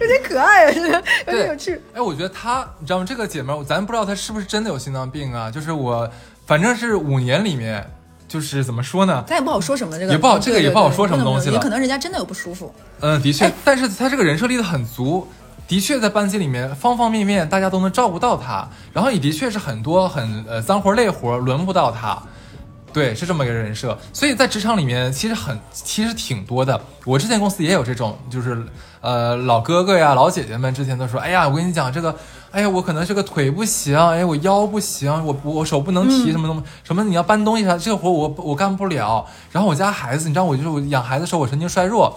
[0.00, 0.78] 有点可爱啊，是
[1.26, 1.82] 有点有趣。
[1.92, 3.04] 哎，我觉得她，你知道吗？
[3.04, 5.50] 这个姐们儿，咱不知道她是不是真的有心脏病啊？
[5.50, 6.08] 就是我，
[6.46, 7.84] 反正是五年里面，
[8.28, 9.24] 就是怎么说呢？
[9.26, 11.54] 咱也不好说什么这个，也不好，这个也不好说什么东西了。
[11.54, 12.72] 也可能人家真的有不舒服。
[13.00, 15.26] 嗯，的确，但是她这个人设立的很足。
[15.68, 22.22] 的确，在班级里面方方面面，大家都能照顾到他，然后也的确是很多很呃脏活累活轮不到他，
[22.92, 23.98] 对，是这么一个人设。
[24.12, 26.80] 所以在职场里面，其实很其实挺多的。
[27.04, 28.64] 我之前公司也有这种，就是
[29.00, 32.14] 呃老哥哥呀、老姐姐们之前都说，哎呀，我跟你讲这个，
[32.52, 39.26] 哎呀，我可能这个腿不行，哎，我腰不行，我我手不能提什么东西，什么你要搬东西啥，这个活我我干不了。
[39.50, 42.16] 然后我家孩子，你知道，我就是我养孩子的时候，我神经衰弱。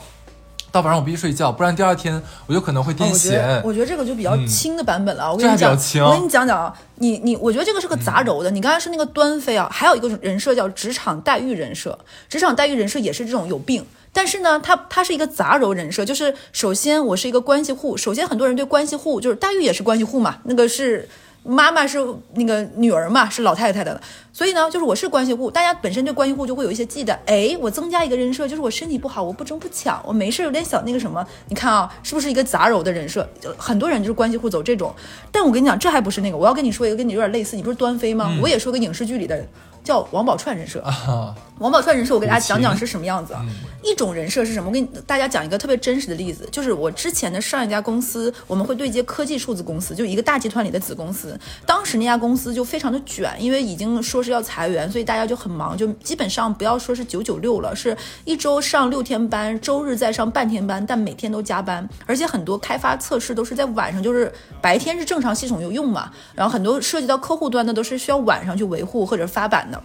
[0.71, 3.61] 到晚上我必须睡觉，不然第二天我就可能会癫痫。
[3.63, 5.31] 我觉得这个就比较轻的版本了。
[5.31, 5.71] 我跟你讲，
[6.05, 8.51] 我跟你讲讲啊，你你，我觉得这个是个杂糅的。
[8.51, 13.85] 你刚才说那个端妃啊，还有一个人设叫职场待遇人设，职场待遇人设也是这种有病。
[14.11, 21.07] 但是呢，他他是一个杂糅人设，就是首先我是一个关系户，首先很多人对关系户就是待遇也是关系户嘛，那个是。
[21.41, 21.97] 妈妈是
[22.33, 23.99] 那个女儿嘛，是老太太的，
[24.39, 27.13] 所以呢，就是我是关系户，大家本身对关系户就会有一些忌惮。
[27.25, 31.27] 哎，我增加一个人设，就是我身体不好，我不争不抢，我没事有点小那个什么。
[31.49, 33.27] 你看啊，是不是一个杂糅的人设？
[33.57, 34.95] 很多人就是关系户走这种。
[35.29, 38.33] 但我跟你讲，这还不是那个，我要跟你说一个跟你有点类似，你不是端妃吗？
[38.41, 39.45] 我也说个影视剧里的。
[39.81, 40.83] 叫王宝钏人设，
[41.57, 43.43] 王宝钏人设，我给大家讲讲是什么样子啊？
[43.81, 44.67] 一种人设是什么？
[44.67, 51.39] 我给大家讲一个特别真实的例子，就是我之前的上一家公司，我们会对接科技数字公司，就一个大集团里的子公司。
[51.65, 69.81] 当时那家公司就非常的卷，因为已经说是要裁员，所以大家就很忙，就基本上不要说是九九六了，是一周上六天班，周日再上半天班，但每天都加班，而且很多开发测试都是在晚上，就是白天是正常系统有用嘛，然后很多涉及到客户端的都是需要晚上去维护或者发版的。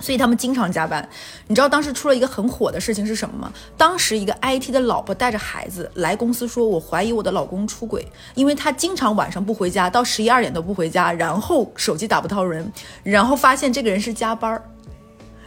[0.00, 1.06] 所以他们经常加班。
[1.46, 3.52] 你知道当时出了一个很火的事情是什么吗？
[3.76, 12.70] 当时一个 IT 的老婆带着孩子来公司说：“我怀疑我的老公出轨，因为他经常晚上不回家，到十一二点都不回家，然后手机打不到人，
[13.02, 14.62] 然后发现这个人是加班儿，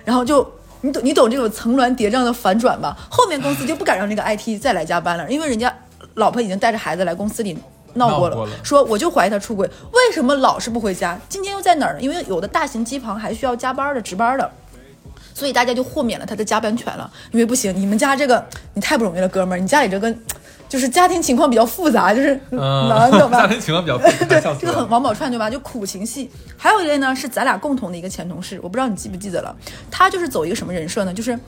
[0.03, 0.49] 然后就
[0.81, 2.97] 你懂你懂这种层峦叠嶂的反转吧？
[3.09, 5.73] 后面公司就不敢让那个 IT 再来加班了，因为人家
[6.15, 7.57] 老婆已经带着孩子来公司里。”
[7.93, 11.19] 闹过了，过了说我就怀疑他出轨，为什么老是不回家？
[11.29, 12.01] 今天又在哪儿呢？
[12.01, 14.51] 因为有的大型机房还需要加班的、值班的。
[15.33, 20.13] 所以大家就豁免了他的加班权了，因为不行，你们家这个你太不容易了，哥们儿，你家里这个
[20.67, 23.47] 就是家庭情况比较复杂，就是嗯，难懂吧 家？
[23.47, 24.89] 庭情况比较复杂， 这个很。
[24.89, 25.49] 王宝钏对吧？
[25.49, 26.29] 就苦情戏。
[26.57, 29.55] 还有一类呢，是咱俩共同的一个前同事，我不知道你记不记得了。
[29.89, 31.13] 他就是走一个什么人设呢？
[31.13, 31.39] 就是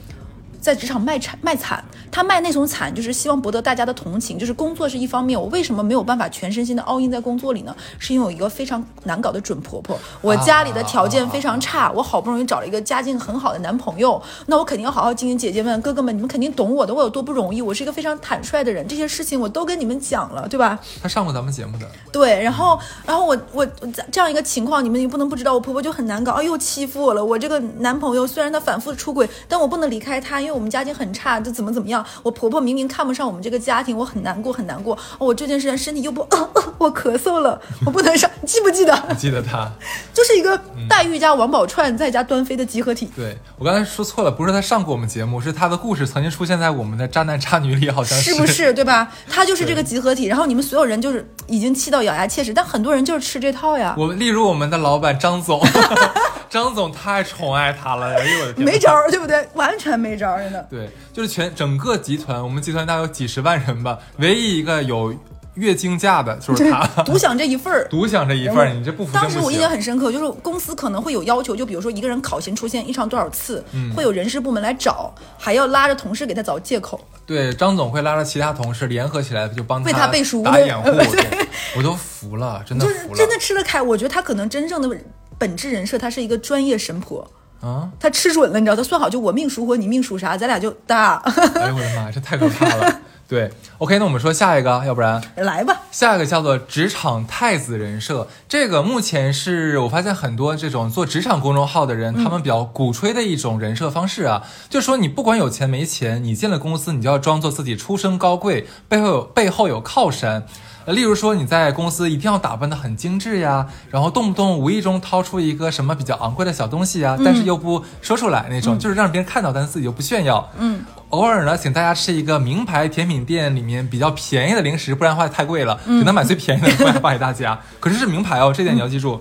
[0.64, 4.38] 在职场卖惨卖惨，他卖那种惨，就是希望博得大家的同情。
[4.38, 7.76] 就是工作是一方面，我为什么没有办法全身心的 all in 在工作里呢？
[7.98, 15.36] 是因为有一个非常难搞的准婆婆，我家里的条件非常差，我好不容易找了一个家境很好的男朋友，那我肯定要好好经营。
[15.36, 17.60] 姐姐们、哥哥们，你们肯定懂我的，我有多不容易。
[17.60, 20.78] 我是一个非常坦率的人，这些事情我都跟你们讲了，对吧？
[21.02, 27.22] 他上过咱们节目的，对，然后，然后我我我这样一个情况，你们也不能不知道，我婆婆就很难搞，哎呦欺负我了。
[27.22, 32.04] 我这个男朋友虽然他反复出轨，但我不能离开他，因为我们家庭很差，就怎么怎么样。
[32.22, 34.94] 我婆婆明明看不上我们这个家庭，我很难过，很难过。
[35.18, 36.20] 哦我这件事情身体又不，
[36.78, 38.96] 我咳嗽了，我不能上，记不记得？
[39.18, 39.70] 记得他。
[40.12, 43.10] 就是一个黛玉加王宝钏再加端妃的集合体。
[43.16, 49.10] 对我刚才说错了，不是他上过我们节目，是他的故事曾经出现在我们的渣男渣女里，好像是不是对吧？
[49.28, 53.94] 他就是这个集合体，然后你们所有人就是已经气到咬牙切齿，但很多人就是吃这套呀。
[53.98, 55.60] 我例如我们的老板张总，
[56.48, 59.46] 张总太宠爱他了，哎呦我的天，没招儿，对不对？
[59.54, 60.66] 完全没招儿，真的。
[60.70, 65.12] 对，就是全整个集团，我们集团大概有几十万人吧，唯一一个有
[65.54, 67.88] 月经假的就是他，独享这一份儿。
[67.88, 69.70] 独享这一份儿，你这不服不当时我印象。
[69.70, 77.00] 很深刻，就是公司可能会有要求，就比如说一个人考勤出现异常多少次，嗯会有人事部门来找，还要拉着同事给他找借口。
[77.26, 83.16] 对，张总会拉着其他同事联合起来，就帮为他背书打对掩护， 对我都服了，真的就是服了。
[83.16, 83.80] 真的吃得开。
[83.80, 84.96] 我觉得他可能真正的
[85.38, 87.26] 本质人设，他是一个专业神婆，
[87.64, 87.88] 啊！
[87.98, 91.14] 他吃准了，你知道，他算好就我命属火，你命属啥，咱俩就搭，
[91.56, 93.00] 哎呦我的妈，这太可怕了。
[93.26, 95.80] 对，OK，那我们说下一个，要不然来吧。
[95.90, 110.46] 下一个叫做职场太子人设，这个目前是我发现很多这种做职场公众号的人，他们比较鼓吹的一种人设方式啊，就是说你不管有钱没钱，你进了公司，你就要装作自己出身高贵，背后有背后有靠山。
[110.84, 120.46] 呃，例如说你在公司一定要打扮的很精致呀，然后动不动无意中掏出一个什么比较昂贵的小东西呀，但是又不说出来那种，就是让别人看到，但是自己又不炫耀。
[120.58, 127.58] 嗯，偶尔呢，请大家吃一个名牌甜品店里面比较便宜的零食，不然的话太贵了，只能买最便宜的过来发给大家。
[127.80, 129.20] 可是是名牌哦，这点你要记住。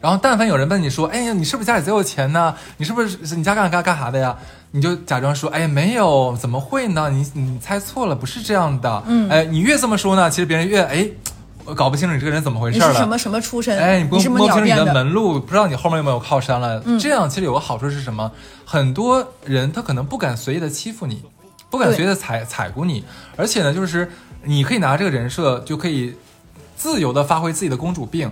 [0.00, 2.54] 然后，但凡有人问你说：“哎呀，你是不是家里贼有钱呢？
[2.78, 4.36] 你是不是你家干干干啥的呀？”
[4.72, 7.10] 你就假装说：“哎呀，没有，怎么会呢？
[7.10, 11.06] 你你猜错了，不是这样的。”嗯，哎，你越这么说呢，其实别人越哎，
[11.64, 12.94] 我搞不清楚你这个人怎么回事了。
[12.94, 13.78] 什么什么出身？
[13.78, 14.94] 哎，你不摸不清你的？
[14.94, 16.80] 门路，不知道你后面有没有靠山了。
[16.86, 18.30] 嗯这样其实有个好处是什么？
[18.64, 21.22] 很多人他可能不敢随意的欺负你，
[21.68, 23.04] 不敢随意的踩踩过你，
[23.36, 24.10] 而且呢，就是
[24.44, 26.14] 你可以拿这个人设就可以
[26.76, 28.30] 自由的发挥自己的公主病，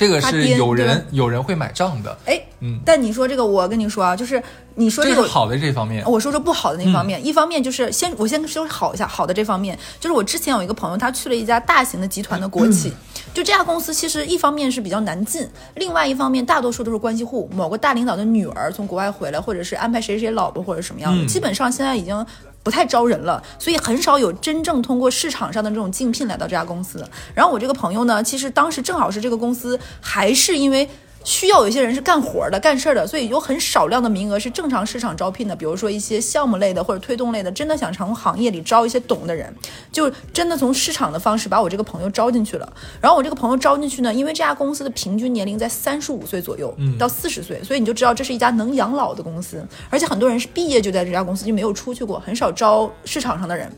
[0.00, 4.42] 这个是有人有人会买账的，哎，嗯，但你说这个，我跟你说啊，就是
[4.76, 6.02] 你说这个好的这方面。
[6.06, 22.26] 我说说不好的那方嗯面，一方面就是先我先说好一下好的这方面，就是我之前有一个朋友，他去了一家大型的集团的国企， 嗯就这家公司其实一方面是比较难进，另外一方面大多数都是关系户，某个大领导的女儿从国外回来，或者是安排谁谁谁老婆或者什么样的，嗯基本上现在已经。
[22.62, 27.04] 不太招人了，所以很少有真正通过市场上的这种竞聘来到这家公司。
[27.34, 30.88] 然后我这个朋友呢，其实当时正好是这个公司还是因为
[31.24, 35.54] 需要有一些人是干活的、干事儿的，所以有很少量的名额是正常市场招聘的。
[35.54, 39.54] 比如说一些项目类的或者推动类的，真的想从行业里招一些懂的人，
[39.92, 42.72] 就真的从市场的方式把我这个朋友招进去了。
[43.00, 53.70] 然后我这个朋友招进去呢，因为这家公司的平均年龄在三十五岁左右到四十岁，所以你就知道这是一家能养老的公司，而且很多人是毕业就在这家公司就没有出去过，很少招市场上的人。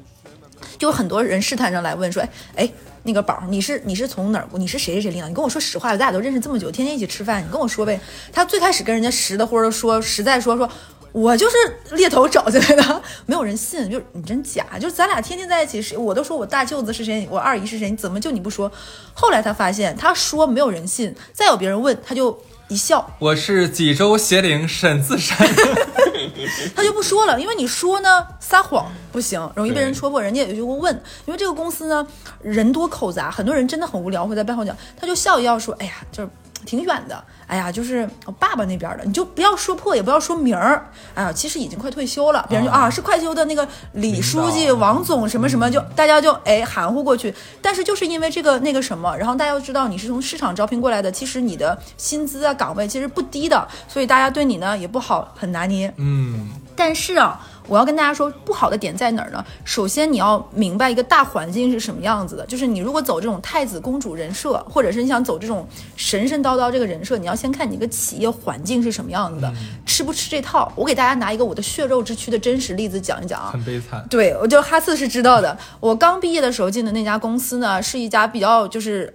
[0.79, 2.71] 就有很多人试探上来问说，哎哎，
[3.03, 4.49] 那个宝儿，你是你是从哪儿？
[4.55, 5.29] 你是谁谁谁领导？
[5.29, 8.01] 你跟我说实话，咱俩都认识这么久，天天一起吃饭，你跟我说呗。
[8.33, 10.69] 他最开始跟人家实的或者说实在说说。
[11.13, 11.57] 我就是
[11.95, 18.73] 猎头找进来的， 没有人信，就是你真假，就是咱俩天天在一起，谁我都说我大舅子是谁，我二姨是谁，你怎么就你不说？
[19.13, 25.37] 后来他发现，他说没有人信，再有别人问，他就一笑，我是济州邪灵沈自山，
[26.75, 30.21] 他就不说了，因为你说呢，撒谎不行，容易被人戳破。
[30.23, 30.95] 人家也就会问，
[31.27, 32.07] 因为这个公司呢，
[32.41, 34.77] 人多口杂，很多人真的很无聊，会在背后讲。
[34.99, 36.31] 他就笑一笑说：“哎呀，就是
[36.65, 40.89] 挺远的，哎呀，就是我爸爸那边的，你就不要说破，也不要说名儿。
[41.15, 47.35] 哎呀，其实已经快退休了，别人就啊是快退休的那个李书记、王总什么什么，就大家就哎含糊过去。
[47.61, 55.93] 但是就是因为这个那个什么，然后大家又知道你是从市场招聘过来的，其实你的薪资啊岗位其实不低的，所以大家对你呢也不好很拿捏。
[55.97, 59.45] 嗯，但是啊，我要跟大家说，不好的点在哪儿呢？
[59.65, 69.53] 首先你要明白一个大环境是什么样子的，就是你如果走这种太子公主人设，或者是你想走这种神神叨叨这个人设，你要先看你一个企业环境是什么样子的，
[69.87, 70.73] 吃不吃这套。
[70.77, 73.51] 我给大家拿一个我的血肉之躯的真实例子讲一讲啊。
[73.53, 74.05] 很悲惨。
[74.11, 75.57] 对，我就哈次是知道的。
[75.81, 79.13] 我刚毕业的时候进的那家公司呢，是一家比较就是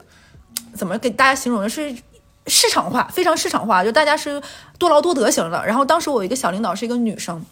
[0.74, 1.68] 怎么给大家形容呢？
[1.70, 1.96] 是
[2.48, 4.42] 市场化，非常市场化，就大家是
[4.78, 5.66] 多劳多得型的。
[5.66, 7.46] 然后当时我有一个小领导是一个女生，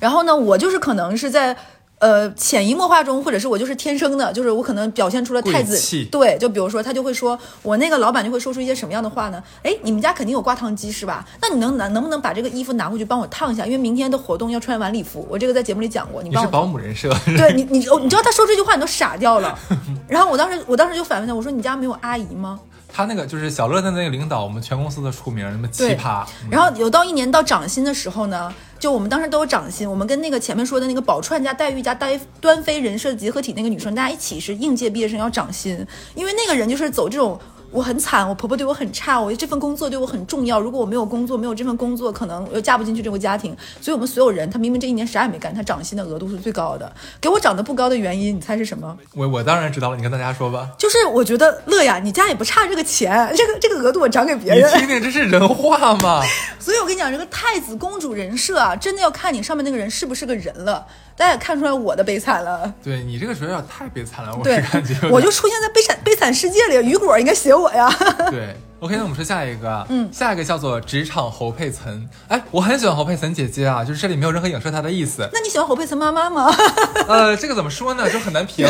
[0.00, 1.56] 然后呢，我就是可能是在。
[2.00, 9.42] 呃，潜移默化中，或者是我就是天生的，就是我可能表现出了太子气对，就比如说他就会说，我那个老板就会说出一些什么样的话呢？
[9.62, 11.24] 哎，你们家肯定有挂烫机是吧？
[11.40, 13.64] 那你能能能不能把这个衣服拿过去帮我烫一下？
[13.64, 19.58] 因为明天的活动要穿晚礼服，我这个在节目里讲过，你你是帮我保姆人设，对你，你哦，你知道他说这句话你都傻掉了。
[20.06, 22.60] 然后我当时，我当时就反问他，我说你家没有阿姨吗？
[22.96, 26.24] 他那个就是小乐的那个领导，我们全公司的出名，那么奇葩。
[26.48, 37.36] 然后有到一年到涨薪的时候呢，就我们当时都有涨薪，我们跟那个前面说的那个宝钏加黛玉加端端妃人设集合体那个女生，大家一起是应届毕业生要涨薪，因为那个人就是走这种。
[37.74, 40.60] 我很惨，我婆婆对我很差，我这份工作对我很重要。
[40.60, 43.50] 如果我没有工作，没有这份工作，可能我又嫁不进去这个家庭。
[43.80, 46.92] 所以，我们所有人，他明明这一年啥也没干，他涨薪的额度是最高的。
[47.20, 48.96] 给我涨得不高的原因，你猜是什么？
[49.16, 50.70] 我我当然知道了，你跟大家说吧。
[50.78, 54.78] 就是我觉得乐呀，你家也不差这个钱， 这个这个额度我涨给别人你人。
[54.78, 56.22] 听听，这是人话吗？
[56.60, 60.86] 所以我跟你讲，这个太子公主人设啊，真的要看你上面那个人是不是个人了。
[61.16, 62.72] 大家也看出来我的悲惨了。
[62.82, 67.88] 对你这个学有点太悲惨了，我是感觉我就出现在悲惨悲惨世界里，雨果应该写我呀。
[68.30, 68.56] 对。
[68.80, 72.06] OK，那我们说下一个，嗯，下一个叫做职场侯佩岑。
[72.28, 75.26] 哎，我很喜欢侯佩岑姐姐啊，就是这里没有任何影射她的意思。
[75.32, 76.54] 那你喜欢侯佩岑妈妈吗？
[77.08, 78.10] 呃，这个怎么说呢？
[78.10, 78.68] 就很难评。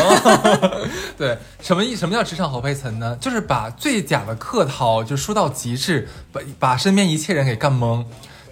[1.17, 1.97] 对，什么意？
[1.97, 3.17] 什么叫职场侯佩岑呢？
[3.19, 8.05] 就是把最假的客套就说到极致，把把身边一切人给干懵。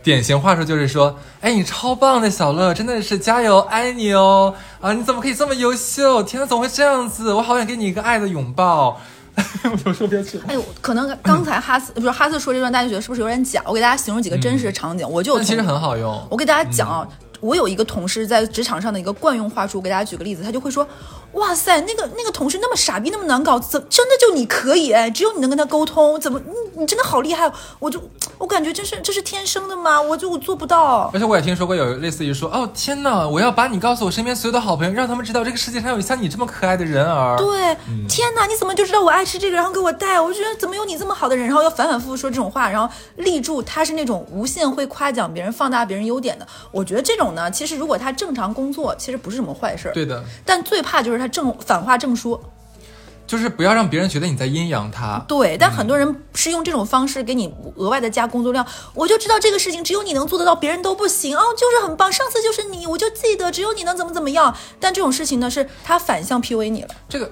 [0.03, 4.53] 典型话术就是说，哎，你超棒的小乐，真的是加油，爱你哦！
[4.81, 6.21] 啊，你怎么可以这么优秀？
[6.21, 7.33] 天呐，怎么会这样子？
[7.33, 8.99] 我好想给你一个爱的拥抱。
[9.63, 10.43] 我就说别去了。
[10.47, 13.61] 哎呦，可能刚才哈斯不是哈斯说这段，大家觉得是不是有点假？
[13.65, 16.27] 我给大家形容几个真实的场景，我就其实很好用。
[16.29, 17.07] 我给大家讲啊，
[17.39, 20.85] 我有一个同事在职场上的一个惯用话术，我给大家举个例子，他就会说
[21.33, 25.09] ：“哇塞，那个那个同事那么傻逼，那么难搞，怎真的就你可以哎？
[25.09, 27.51] 只有你能跟他沟通，怎么你你真的好厉害？
[27.79, 28.01] 我就
[28.37, 29.99] 我感觉这是这是天生的吗？
[30.01, 31.09] 我就我做不到。
[31.13, 37.35] 而且我也听说过有类似于说，哦天哪，我要把你告诉我身边所有的好朋友，让他们知道这个世界上有像你这么可爱的人儿。
[37.37, 37.75] 对，
[38.07, 40.21] 天哪，你怎么就知道我爱吃这个，然后给我带？
[40.21, 46.47] 我就觉得怎么有你这么好的人，然后要反反复复说这种话，然后立住他是那种无限会夸奖别人、放大别人优点的。
[46.71, 49.93] 我觉得这种呢，其实如果他正常工作，其实不是什么坏事儿。
[49.93, 52.41] 对的，但最怕就是他正反话正说。
[53.25, 55.17] 就是不要让别人觉得你在阴阳他。
[55.29, 58.67] 对，但很多人是用这种方式给你额外的加工作量。
[58.93, 62.11] 我就知道这个事情只有你能做得到，别人都不行哦，就是很棒。
[62.11, 64.53] 上次就是你，我就记得只有你能怎么怎么样。
[64.77, 66.89] 但这种事情呢，是他反向 PUA 你了。
[67.07, 67.31] 这个。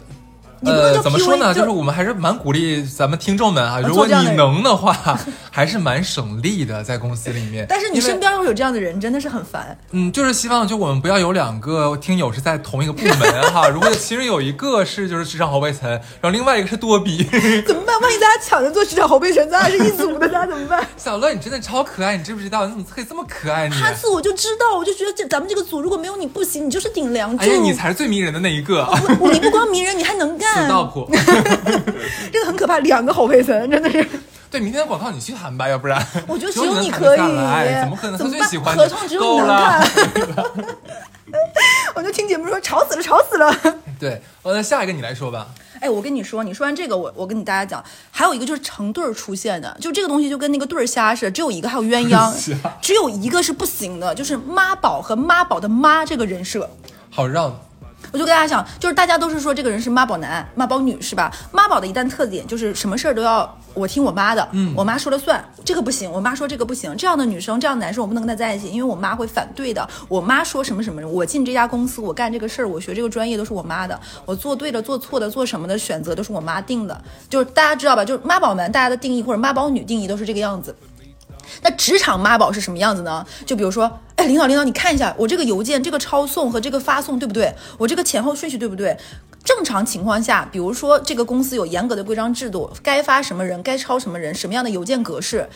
[0.63, 1.54] 你不能呃，怎么说呢？
[1.54, 5.19] 就就是我们还是蛮鼓励咱们听众们啊，如果你能的话，
[5.52, 7.65] 还是蛮省力的，在公司里面。
[7.67, 9.78] 但是你身边要有这样的人，真的是很烦。
[9.91, 13.67] 嗯，就是希望就我们不要有两个听友是在同一个部门哈。
[13.67, 17.24] 如果其中有一个是就是职场后备层，然后另外一个是多比，
[17.67, 18.00] 怎么办？
[18.02, 20.88] 万一大家抢着做职场后备层，咱俩是一组的，咱俩怎么办？
[20.97, 22.65] 小乐你真的超可爱，你知不知道？
[22.65, 23.76] 你怎么可以这么可爱呢？
[23.76, 27.43] 哈次，我就知道，我就觉得这咱们这个组如果没有你不行，你就是顶梁柱。
[27.43, 28.88] 哎呀，你才是最迷人的那一个，
[29.32, 30.68] 你不光迷人，你还能干死。
[30.68, 31.10] 道谱。
[32.32, 34.06] 这个很可怕，两个侯佩岑真的是。
[34.50, 38.18] 对，明天的广告你去谈吧，要不然我觉得只有你可以，怎么可能？
[38.18, 39.48] 他最喜欢合同只有你能。
[39.48, 39.88] 看。
[41.96, 43.56] 我就听节目说吵死了，吵死了。
[43.98, 45.48] 对，呃，那下一个你来说吧。
[45.80, 52.32] 哎，我跟你说，你说完这个，我我跟你大家讲，还有一个就是成对儿出现的，就这个东西就跟那个对儿虾似的，只有一个，还有鸳鸯，
[52.82, 56.70] 只有一个是不行的，就是妈宝和妈宝的妈这个人设。
[57.10, 57.58] 好让
[58.12, 61.32] 我就跟大家讲，就是大家都是说这个人是妈宝男、妈宝女是吧？
[61.52, 69.88] 妈宝的一旦特点就是什么事儿都要我听我妈的，嗯，我妈说了算，这个不行，我妈说这个不行，这样的女生、这样的男生我不能跟他在一起，因为我妈会反对的。
[70.10, 77.02] 我妈说什么什么，我进这家公司，我干这个事儿，我学这个专业都是我妈的，我做对的、做错的、做什么的选择都是我妈定的。
[77.30, 78.04] 就是大家知道吧？
[78.04, 80.76] 就是妈宝男，大家的定义或者妈宝女定义都是这个样子。
[81.62, 83.26] 那职场妈宝是什么样子呢？
[83.46, 87.54] 就比如说，哎，领导领导，你看一下我这个邮件，这个抄送和这个发送对不对？
[87.78, 88.98] 我这个前后顺序对不对？
[89.44, 95.49] 正常情况下，比如说这个公司有严格的规章制度，该发什么人，该抄什么人，什么样的邮件格式。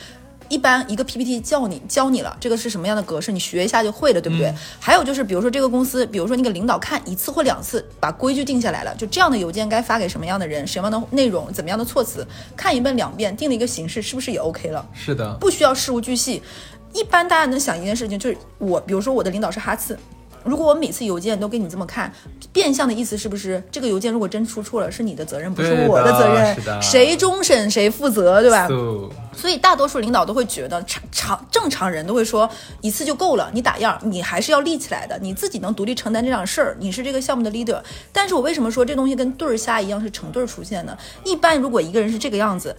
[0.49, 4.53] 一般一个 PPT 教你教你了，这个是什么样的格式，你学一下就会了，对不对？
[4.79, 12.25] 还有就是，比如说这个公司，比如说你给领导看一次或两次，把规矩定下来了，就这样的邮件该发给什么样的人，什么样的内容，怎么样的措辞，
[12.55, 14.85] 看一遍两遍，定了一个形式，是不是也 OK 了？
[14.93, 16.41] 是的，不需要事无巨细。
[16.93, 19.99] 一般大家能想一件事情，就是我，比如说我的领导是哈次，
[20.45, 22.11] 如果我每次邮件都给你这么看，
[22.53, 28.67] 变相的意思是不是这个邮件如果真出错了，是你的责任，不是我的责任，谁终审谁负责，对吧
[29.35, 32.49] 所以大多数领导都会觉得常常正常人都会说
[32.81, 37.81] 一次就够了，你打样，你还是要立起来的，你自己能独立承担这档事儿，你是这个项目的 leader。
[38.13, 40.97] 但是我为什么说这东西跟对儿虾一样是成对儿出现呢？
[41.23, 42.75] 一般如果一个人是这个样子。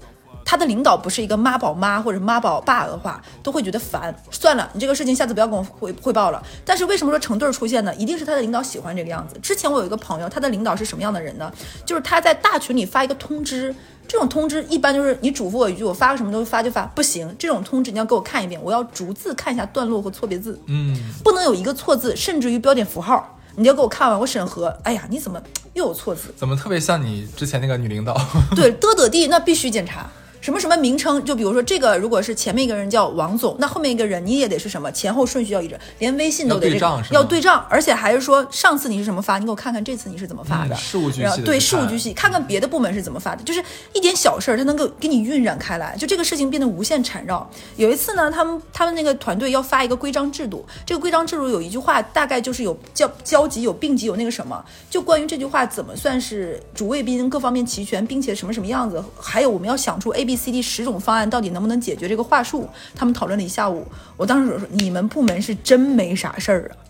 [0.48, 4.14] 他的领导不是一个妈宝妈或者妈宝爸的话，都会觉得烦。
[4.30, 6.40] 算了，你这个事情下次不要跟我汇汇报了。
[6.64, 7.92] 但是为什么说成对儿出现呢？
[7.96, 9.36] 一定是他的领导喜欢这个样子。
[9.42, 11.52] 之前我有一个朋友，他的领导是什么样的人呢？
[11.84, 13.74] 就是他在大群里发一个通知，
[14.06, 24.68] 这种通知一般就是你嘱咐我一句，我发个什么东西发就发，不行，这种通知你要给我看一遍，我要逐字看一下段落和错别字，嗯，不能有一个错字，甚至于标点符号，你要给我看完，我审核。
[24.84, 25.42] 哎呀，你怎么
[25.74, 26.32] 又有错字？
[26.36, 28.16] 怎么特别像你之前那个女领导？
[28.54, 30.08] 对， 嘚嘚地那必须检查。
[30.46, 34.92] 什么什么名称，就比如说这个，如果是前面一个人叫王总，那后面一个人你也得是什么？
[34.92, 37.14] 前后顺序要一致，连微信都得这个要对账是吗？
[37.18, 43.60] 要对账，而且还是说上次你是什么发，你给我看看这次你是怎么发的，嗯事无巨细对事务局细，看看别的部门是怎么发的，就是
[43.92, 47.50] 一点小事儿，它能够给你晕染开来，就这个事情变得无限缠绕。
[47.74, 62.68] 有一次呢，他们他们那个团队要发一个规章制度，这个规章制度有一句话，大概就是有交交集、有并集、有那个什么，就关于这句话怎么算是主谓宾各方面齐全，并且什么什么样子，还有我们要想出 A、B、C、D 十种方案，到底能不能解决这个话术？
[62.94, 66.84] 他们讨论了一下午，我当时我说你们部门是真没啥事儿啊。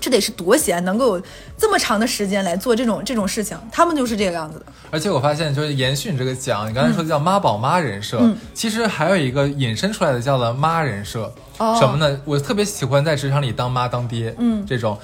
[0.00, 1.22] 这得是多闲，能够有
[1.58, 4.64] 这么长的时间来做这种这种事情，他们就是这个样子的。
[4.90, 11.30] 而且我发现，就是延续你这个讲，你刚才说的叫妈宝妈人设，嗯其实还有一个引申出来的叫做妈人设。
[11.58, 12.18] 哦什么呢？
[12.24, 14.98] 我特别喜欢在职场里当妈当爹，嗯这种。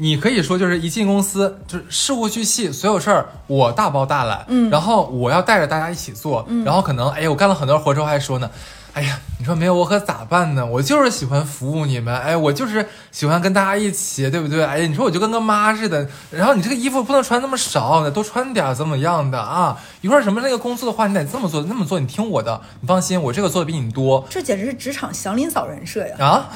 [0.00, 8.48] 你可以说就是一进公司就是事无巨细，所有事儿我大包大揽，嗯然后我要带着大家一起做，然后可能哎呀我干了很多活之后还说呢，
[8.94, 10.64] 哎呀你说没有我可咋办呢？
[10.64, 14.64] 我就是喜欢服务你们，哎我就是喜欢跟大家一起，对不对？
[14.64, 19.76] 哎呀你说我就跟个妈似的，然后你这个衣服不能穿那么少，得多穿点怎么样的啊？
[20.00, 26.48] 一会儿什么那个工作的话你得这么做那么做，你听我的，你放心，我这个做的比你多这简直是职场祥林嫂人设呀，啊？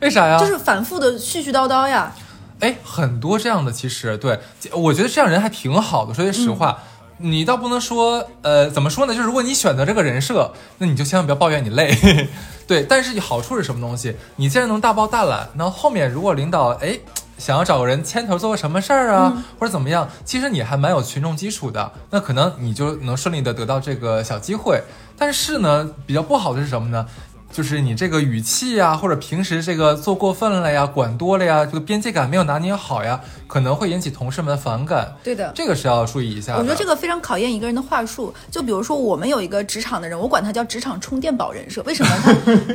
[0.00, 0.38] 为啥呀？
[0.38, 2.12] 就是反复的絮絮叨叨呀。
[2.60, 4.38] 哎，很多这样的，其实对，
[4.72, 6.14] 我觉得这样人还挺好的。
[6.14, 6.78] 说句实话，
[7.18, 9.14] 你倒不能说，呃，怎么说呢？
[9.14, 11.94] 就是如果你选择这个人设，那你就千万不要抱怨你累。
[12.66, 14.16] 对，但是好处是什么东西？
[14.36, 16.98] 你既然能大包大揽，那后面如果领导哎
[17.36, 24.80] 想要找个人牵头做个什么事儿啊，或者怎么样，其实你还蛮有群众基础的，那可能你就能顺利的得到这个小机会。
[25.18, 27.06] 但是呢，比较不好的是什么呢？
[27.54, 35.14] 就是你这个语气呀，或者平时这个做过分了呀，管多了呀，这个边界感没有拿捏好呀，可能会引起同事们的反感。
[35.22, 35.52] 对的。
[35.54, 36.58] 这个是要注意一下的。
[36.58, 38.34] 我觉得这个非常考验一个人的话术。
[38.50, 41.80] 就比如说，我们有一个职场的人，我管他叫职场充电宝人设。
[41.82, 42.10] 为什么？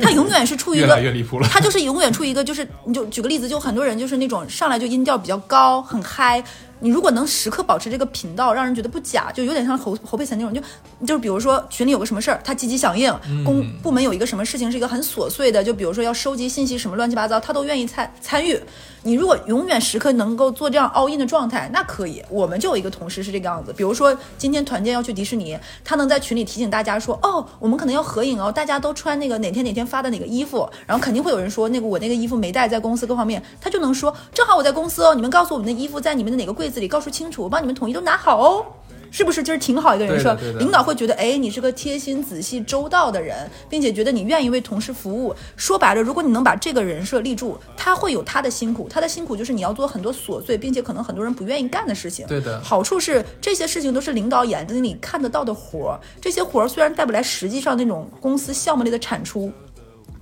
[0.00, 1.46] 他永远是处于一 越个来越离谱了。
[1.48, 6.42] 他就是永远处于一个，就是你就举个例子，就很多人就是那种上来就音调比较高，很嗨。
[6.80, 10.60] 你如果能时刻保持这个频道，让人觉得不假，就有点像侯侯佩岑那种，就
[11.06, 13.12] 就是比如说群里有个什么事儿，他积极响应；
[13.44, 18.60] 公部门有一个什么事情是一个很琐碎的，就比如说要收集信息什么乱七八糟，他都愿意参参与。
[19.02, 22.22] 你如果永远时刻能够做这样 all in 的状态，那可以。
[22.28, 38.64] 我们就有一个同事是这个样子，比如说今天团建要去迪士尼，他能在群里提醒大家说，哦，我们可能要合影哦，大家都穿那个哪天哪天发的哪个衣服，然后肯定会有人说那个我那个衣服没带，在公司各方面，他就能说，正好我在公司哦，你们告诉我们的衣服在你们的哪个柜子里，告诉清楚，我帮你们统一都拿好哦。
[39.12, 45.34] 是不是就是挺好一个人设领导会觉得，哎，你是个贴心、仔细、周到的人，并且觉得你愿意为同事服务。
[45.56, 52.24] 说白了，如果你能把这个人设立住，他会有他的辛苦，他的辛苦就是你要做很多琐碎，并且可能很多人不愿意干的事情。
[52.28, 59.50] 对的好处是这些事情都是领导眼睛里看得到的活儿，这些活儿虽然带不来实际上那种公司项目类的产出。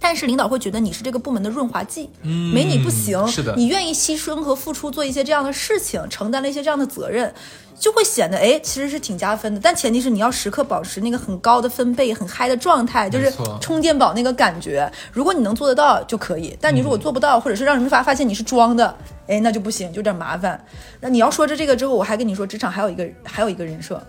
[0.00, 3.26] 但是领导会觉得你是这个部门的润滑剂，嗯没你不行。
[3.26, 7.34] 是的你愿意牺牲和付出做一些这样的事情，承担了一些这样的责任，
[7.78, 9.60] 就会显得哎，其实是挺加分的。
[9.60, 14.90] 但前提是你要时刻保持那个很高的分贝、很嗨的状态，就是充电宝那个感觉。
[15.12, 18.96] 如果你能做得到就可以，但你如果做不到，或者是让人发发现你是装的，
[19.26, 20.64] 哎，那就不行，就有点麻烦。
[21.00, 24.00] 那你要说着这个之后，我还跟你说，职场还有一个还有一个人设，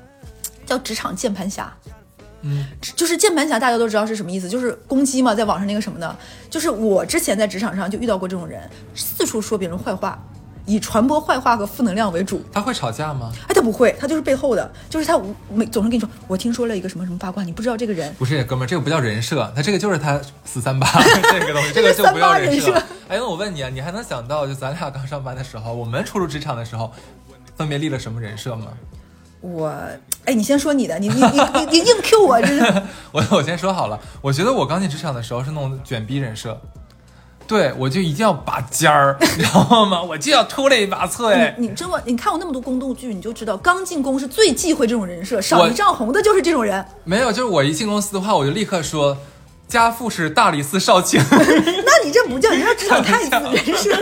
[0.67, 1.75] 叫职场键盘侠。
[2.41, 2.65] 嗯，
[2.95, 6.15] 就是键盘侠，大家都知道是什么意思，就是攻击嘛，在网上那个什么的。
[6.49, 8.61] 就是我之前在职场上就遇到过这种人，
[8.95, 10.17] 四处说别人坏话，
[10.65, 12.41] 以传播坏话和负能量为主。
[12.51, 13.31] 他会吵架吗？
[13.47, 18.13] 哎，他不会，他就是背后的，就是他无没总是跟你说，我听说了一个什么什么八卦，你不知道这个人。
[18.17, 20.87] 不是，哥们儿，这个不叫人设，他这个就是他四三八
[21.39, 22.71] 这个东西，这个就不要人设
[23.09, 26.91] 哎，那我问你啊，你还能想到就咱俩刚上班的时候，我们初入职场的时候，
[27.57, 28.67] 分别立了什么人设吗？
[29.41, 29.73] 我，
[30.29, 36.55] 哎，你先说你的，你你你你你硬 Q 我，这是 我我先说好了，我觉得我刚进职场的时候是那种卷逼人设，
[37.47, 40.03] 对我就一定要拔尖儿， 你知道吗？
[40.03, 41.51] 我就要出类拔萃。
[41.57, 46.85] 你真的，你看过那么多宫斗剧，你就知道刚进宫是最忌讳这种人设，少一丈红的就是这种人。
[47.05, 49.17] 没有，就是我一进公司的话，我就立刻说，
[49.67, 51.19] 家父是大理寺少卿。
[51.31, 53.97] 那你这不叫，你这职场太子人设。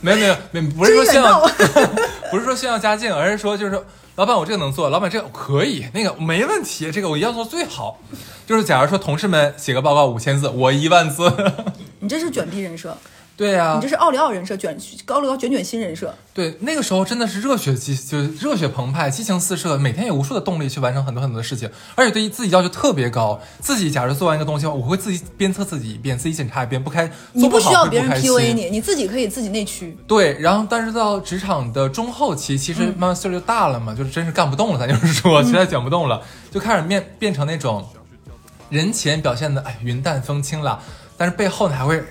[0.00, 1.90] 没有没有没有，不是说炫真耀远，
[2.32, 3.82] 不是说炫耀家境，而是说就是说，
[4.16, 7.98] 老板我这个能做，老板这个可以，那个没问题，这个我要做最好。
[8.46, 11.32] 就是假如说同事们写个报告五千字，我一万字。
[11.98, 12.96] 你这是卷逼人设，
[13.36, 16.14] 对呀、你这是奥利奥人设，卷奥利奥卷卷新人设。
[16.32, 23.40] 对，那个时候真的是热血激，就是热血澎湃，激情四射，每天有无数的动力去完成很多很多的事情，而且对自己要求特别高。
[23.58, 29.98] 自己假如做完一个东西，我会自己鞭策自己一遍，自己检查一遍，不开你不需要别人 PUA 你，你自己可以自己内驱。
[30.06, 36.22] 对，然后但是到职场的中后期，其嗯实慢慢岁数就大了嘛，就是真是干不动了，咱就是说，实在卷不动了，
[36.52, 37.84] 就开始面变成那种
[38.70, 40.80] 人前表现的哎云淡风轻了，
[41.16, 42.02] 但是背后呢还会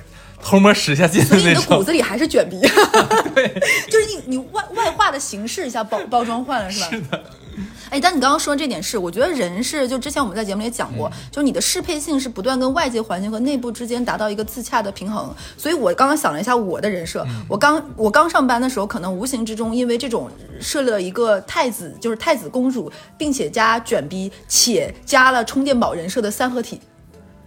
[0.44, 1.84] 偷摸使下劲的那所以你的骨。
[1.84, 2.60] 子里还是卷逼，
[3.34, 3.48] 对，
[3.90, 6.88] 就是你你外外化的形式一下包包装换了是吧？
[6.90, 7.24] 是的。
[7.92, 15.32] 哎，但你刚刚说这点是，我觉得人是就之前我们在节目里也讲过，就是你的适配性是不断跟外界环境和内部之间达到一个自洽的平衡。
[15.56, 20.28] 所以我刚刚想了一下我的人设，我刚我刚上班的时候，可能无形之中因为这种
[20.60, 26.82] 设了一个太子，就是太子公主，并且加卷逼，且加了充电宝人设的三合体。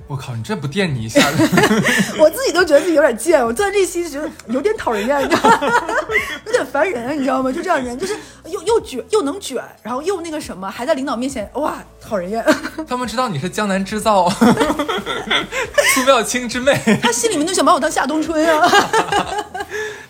[0.09, 1.20] 我靠，你这不电你一下？
[2.18, 5.61] 我自己都觉得自己有点贱，我做这期觉得有点讨人厌，你知道吗？
[6.46, 7.50] 有点烦人，你知道吗？
[7.50, 12.44] 就这样人，就是又又卷又能卷，然后又那个什么，还在领导面前哇讨人厌。
[12.88, 18.70] 他们知道你是江南织造苏妙清之妹，他心里面就想把我当夏冬春啊。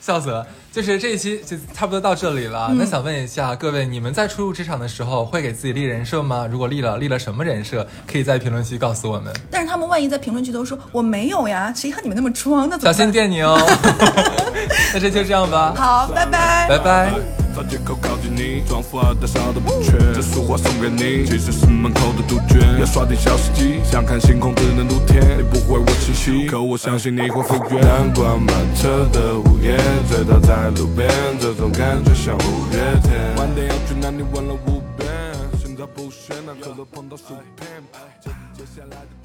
[0.01, 0.47] 笑死了。
[0.77, 2.71] 就是这一期就差不多到这里了。
[2.77, 6.47] 那想问一下各位，你们在初入职场的时候会给自己立人设吗？
[6.51, 7.87] 如果立了，立了什么人设？
[8.07, 9.33] 可以在评论区告诉我们。
[9.51, 12.69] 但是他们万一在评论区都说我没有呀，谁和你们那么装？
[12.69, 13.11] 那怎小心？
[13.11, 13.59] 电你哦。
[14.93, 16.69] 那这就这样吧，好，拜拜。
[16.69, 17.46] 拜拜。
[17.57, 19.93] 找借口靠近你，装富二代啥都不缺。
[20.13, 22.79] 这束花送给你，其实是门口的杜鹃。
[22.79, 25.39] 要刷点小司机，想看星空只能露天。
[25.39, 27.83] 你不会我气息，可我相信你会复原。
[27.83, 29.75] 阳光满车的午夜，
[30.07, 31.09] 醉倒在路边，
[31.41, 33.35] 这种感觉像五月天。
[33.39, 35.09] 晚点要去哪里问了五遍，
[35.59, 37.25] 心照不宣，那可乐碰到薯
[37.57, 37.67] 片。
[38.21, 39.16] 接接下来。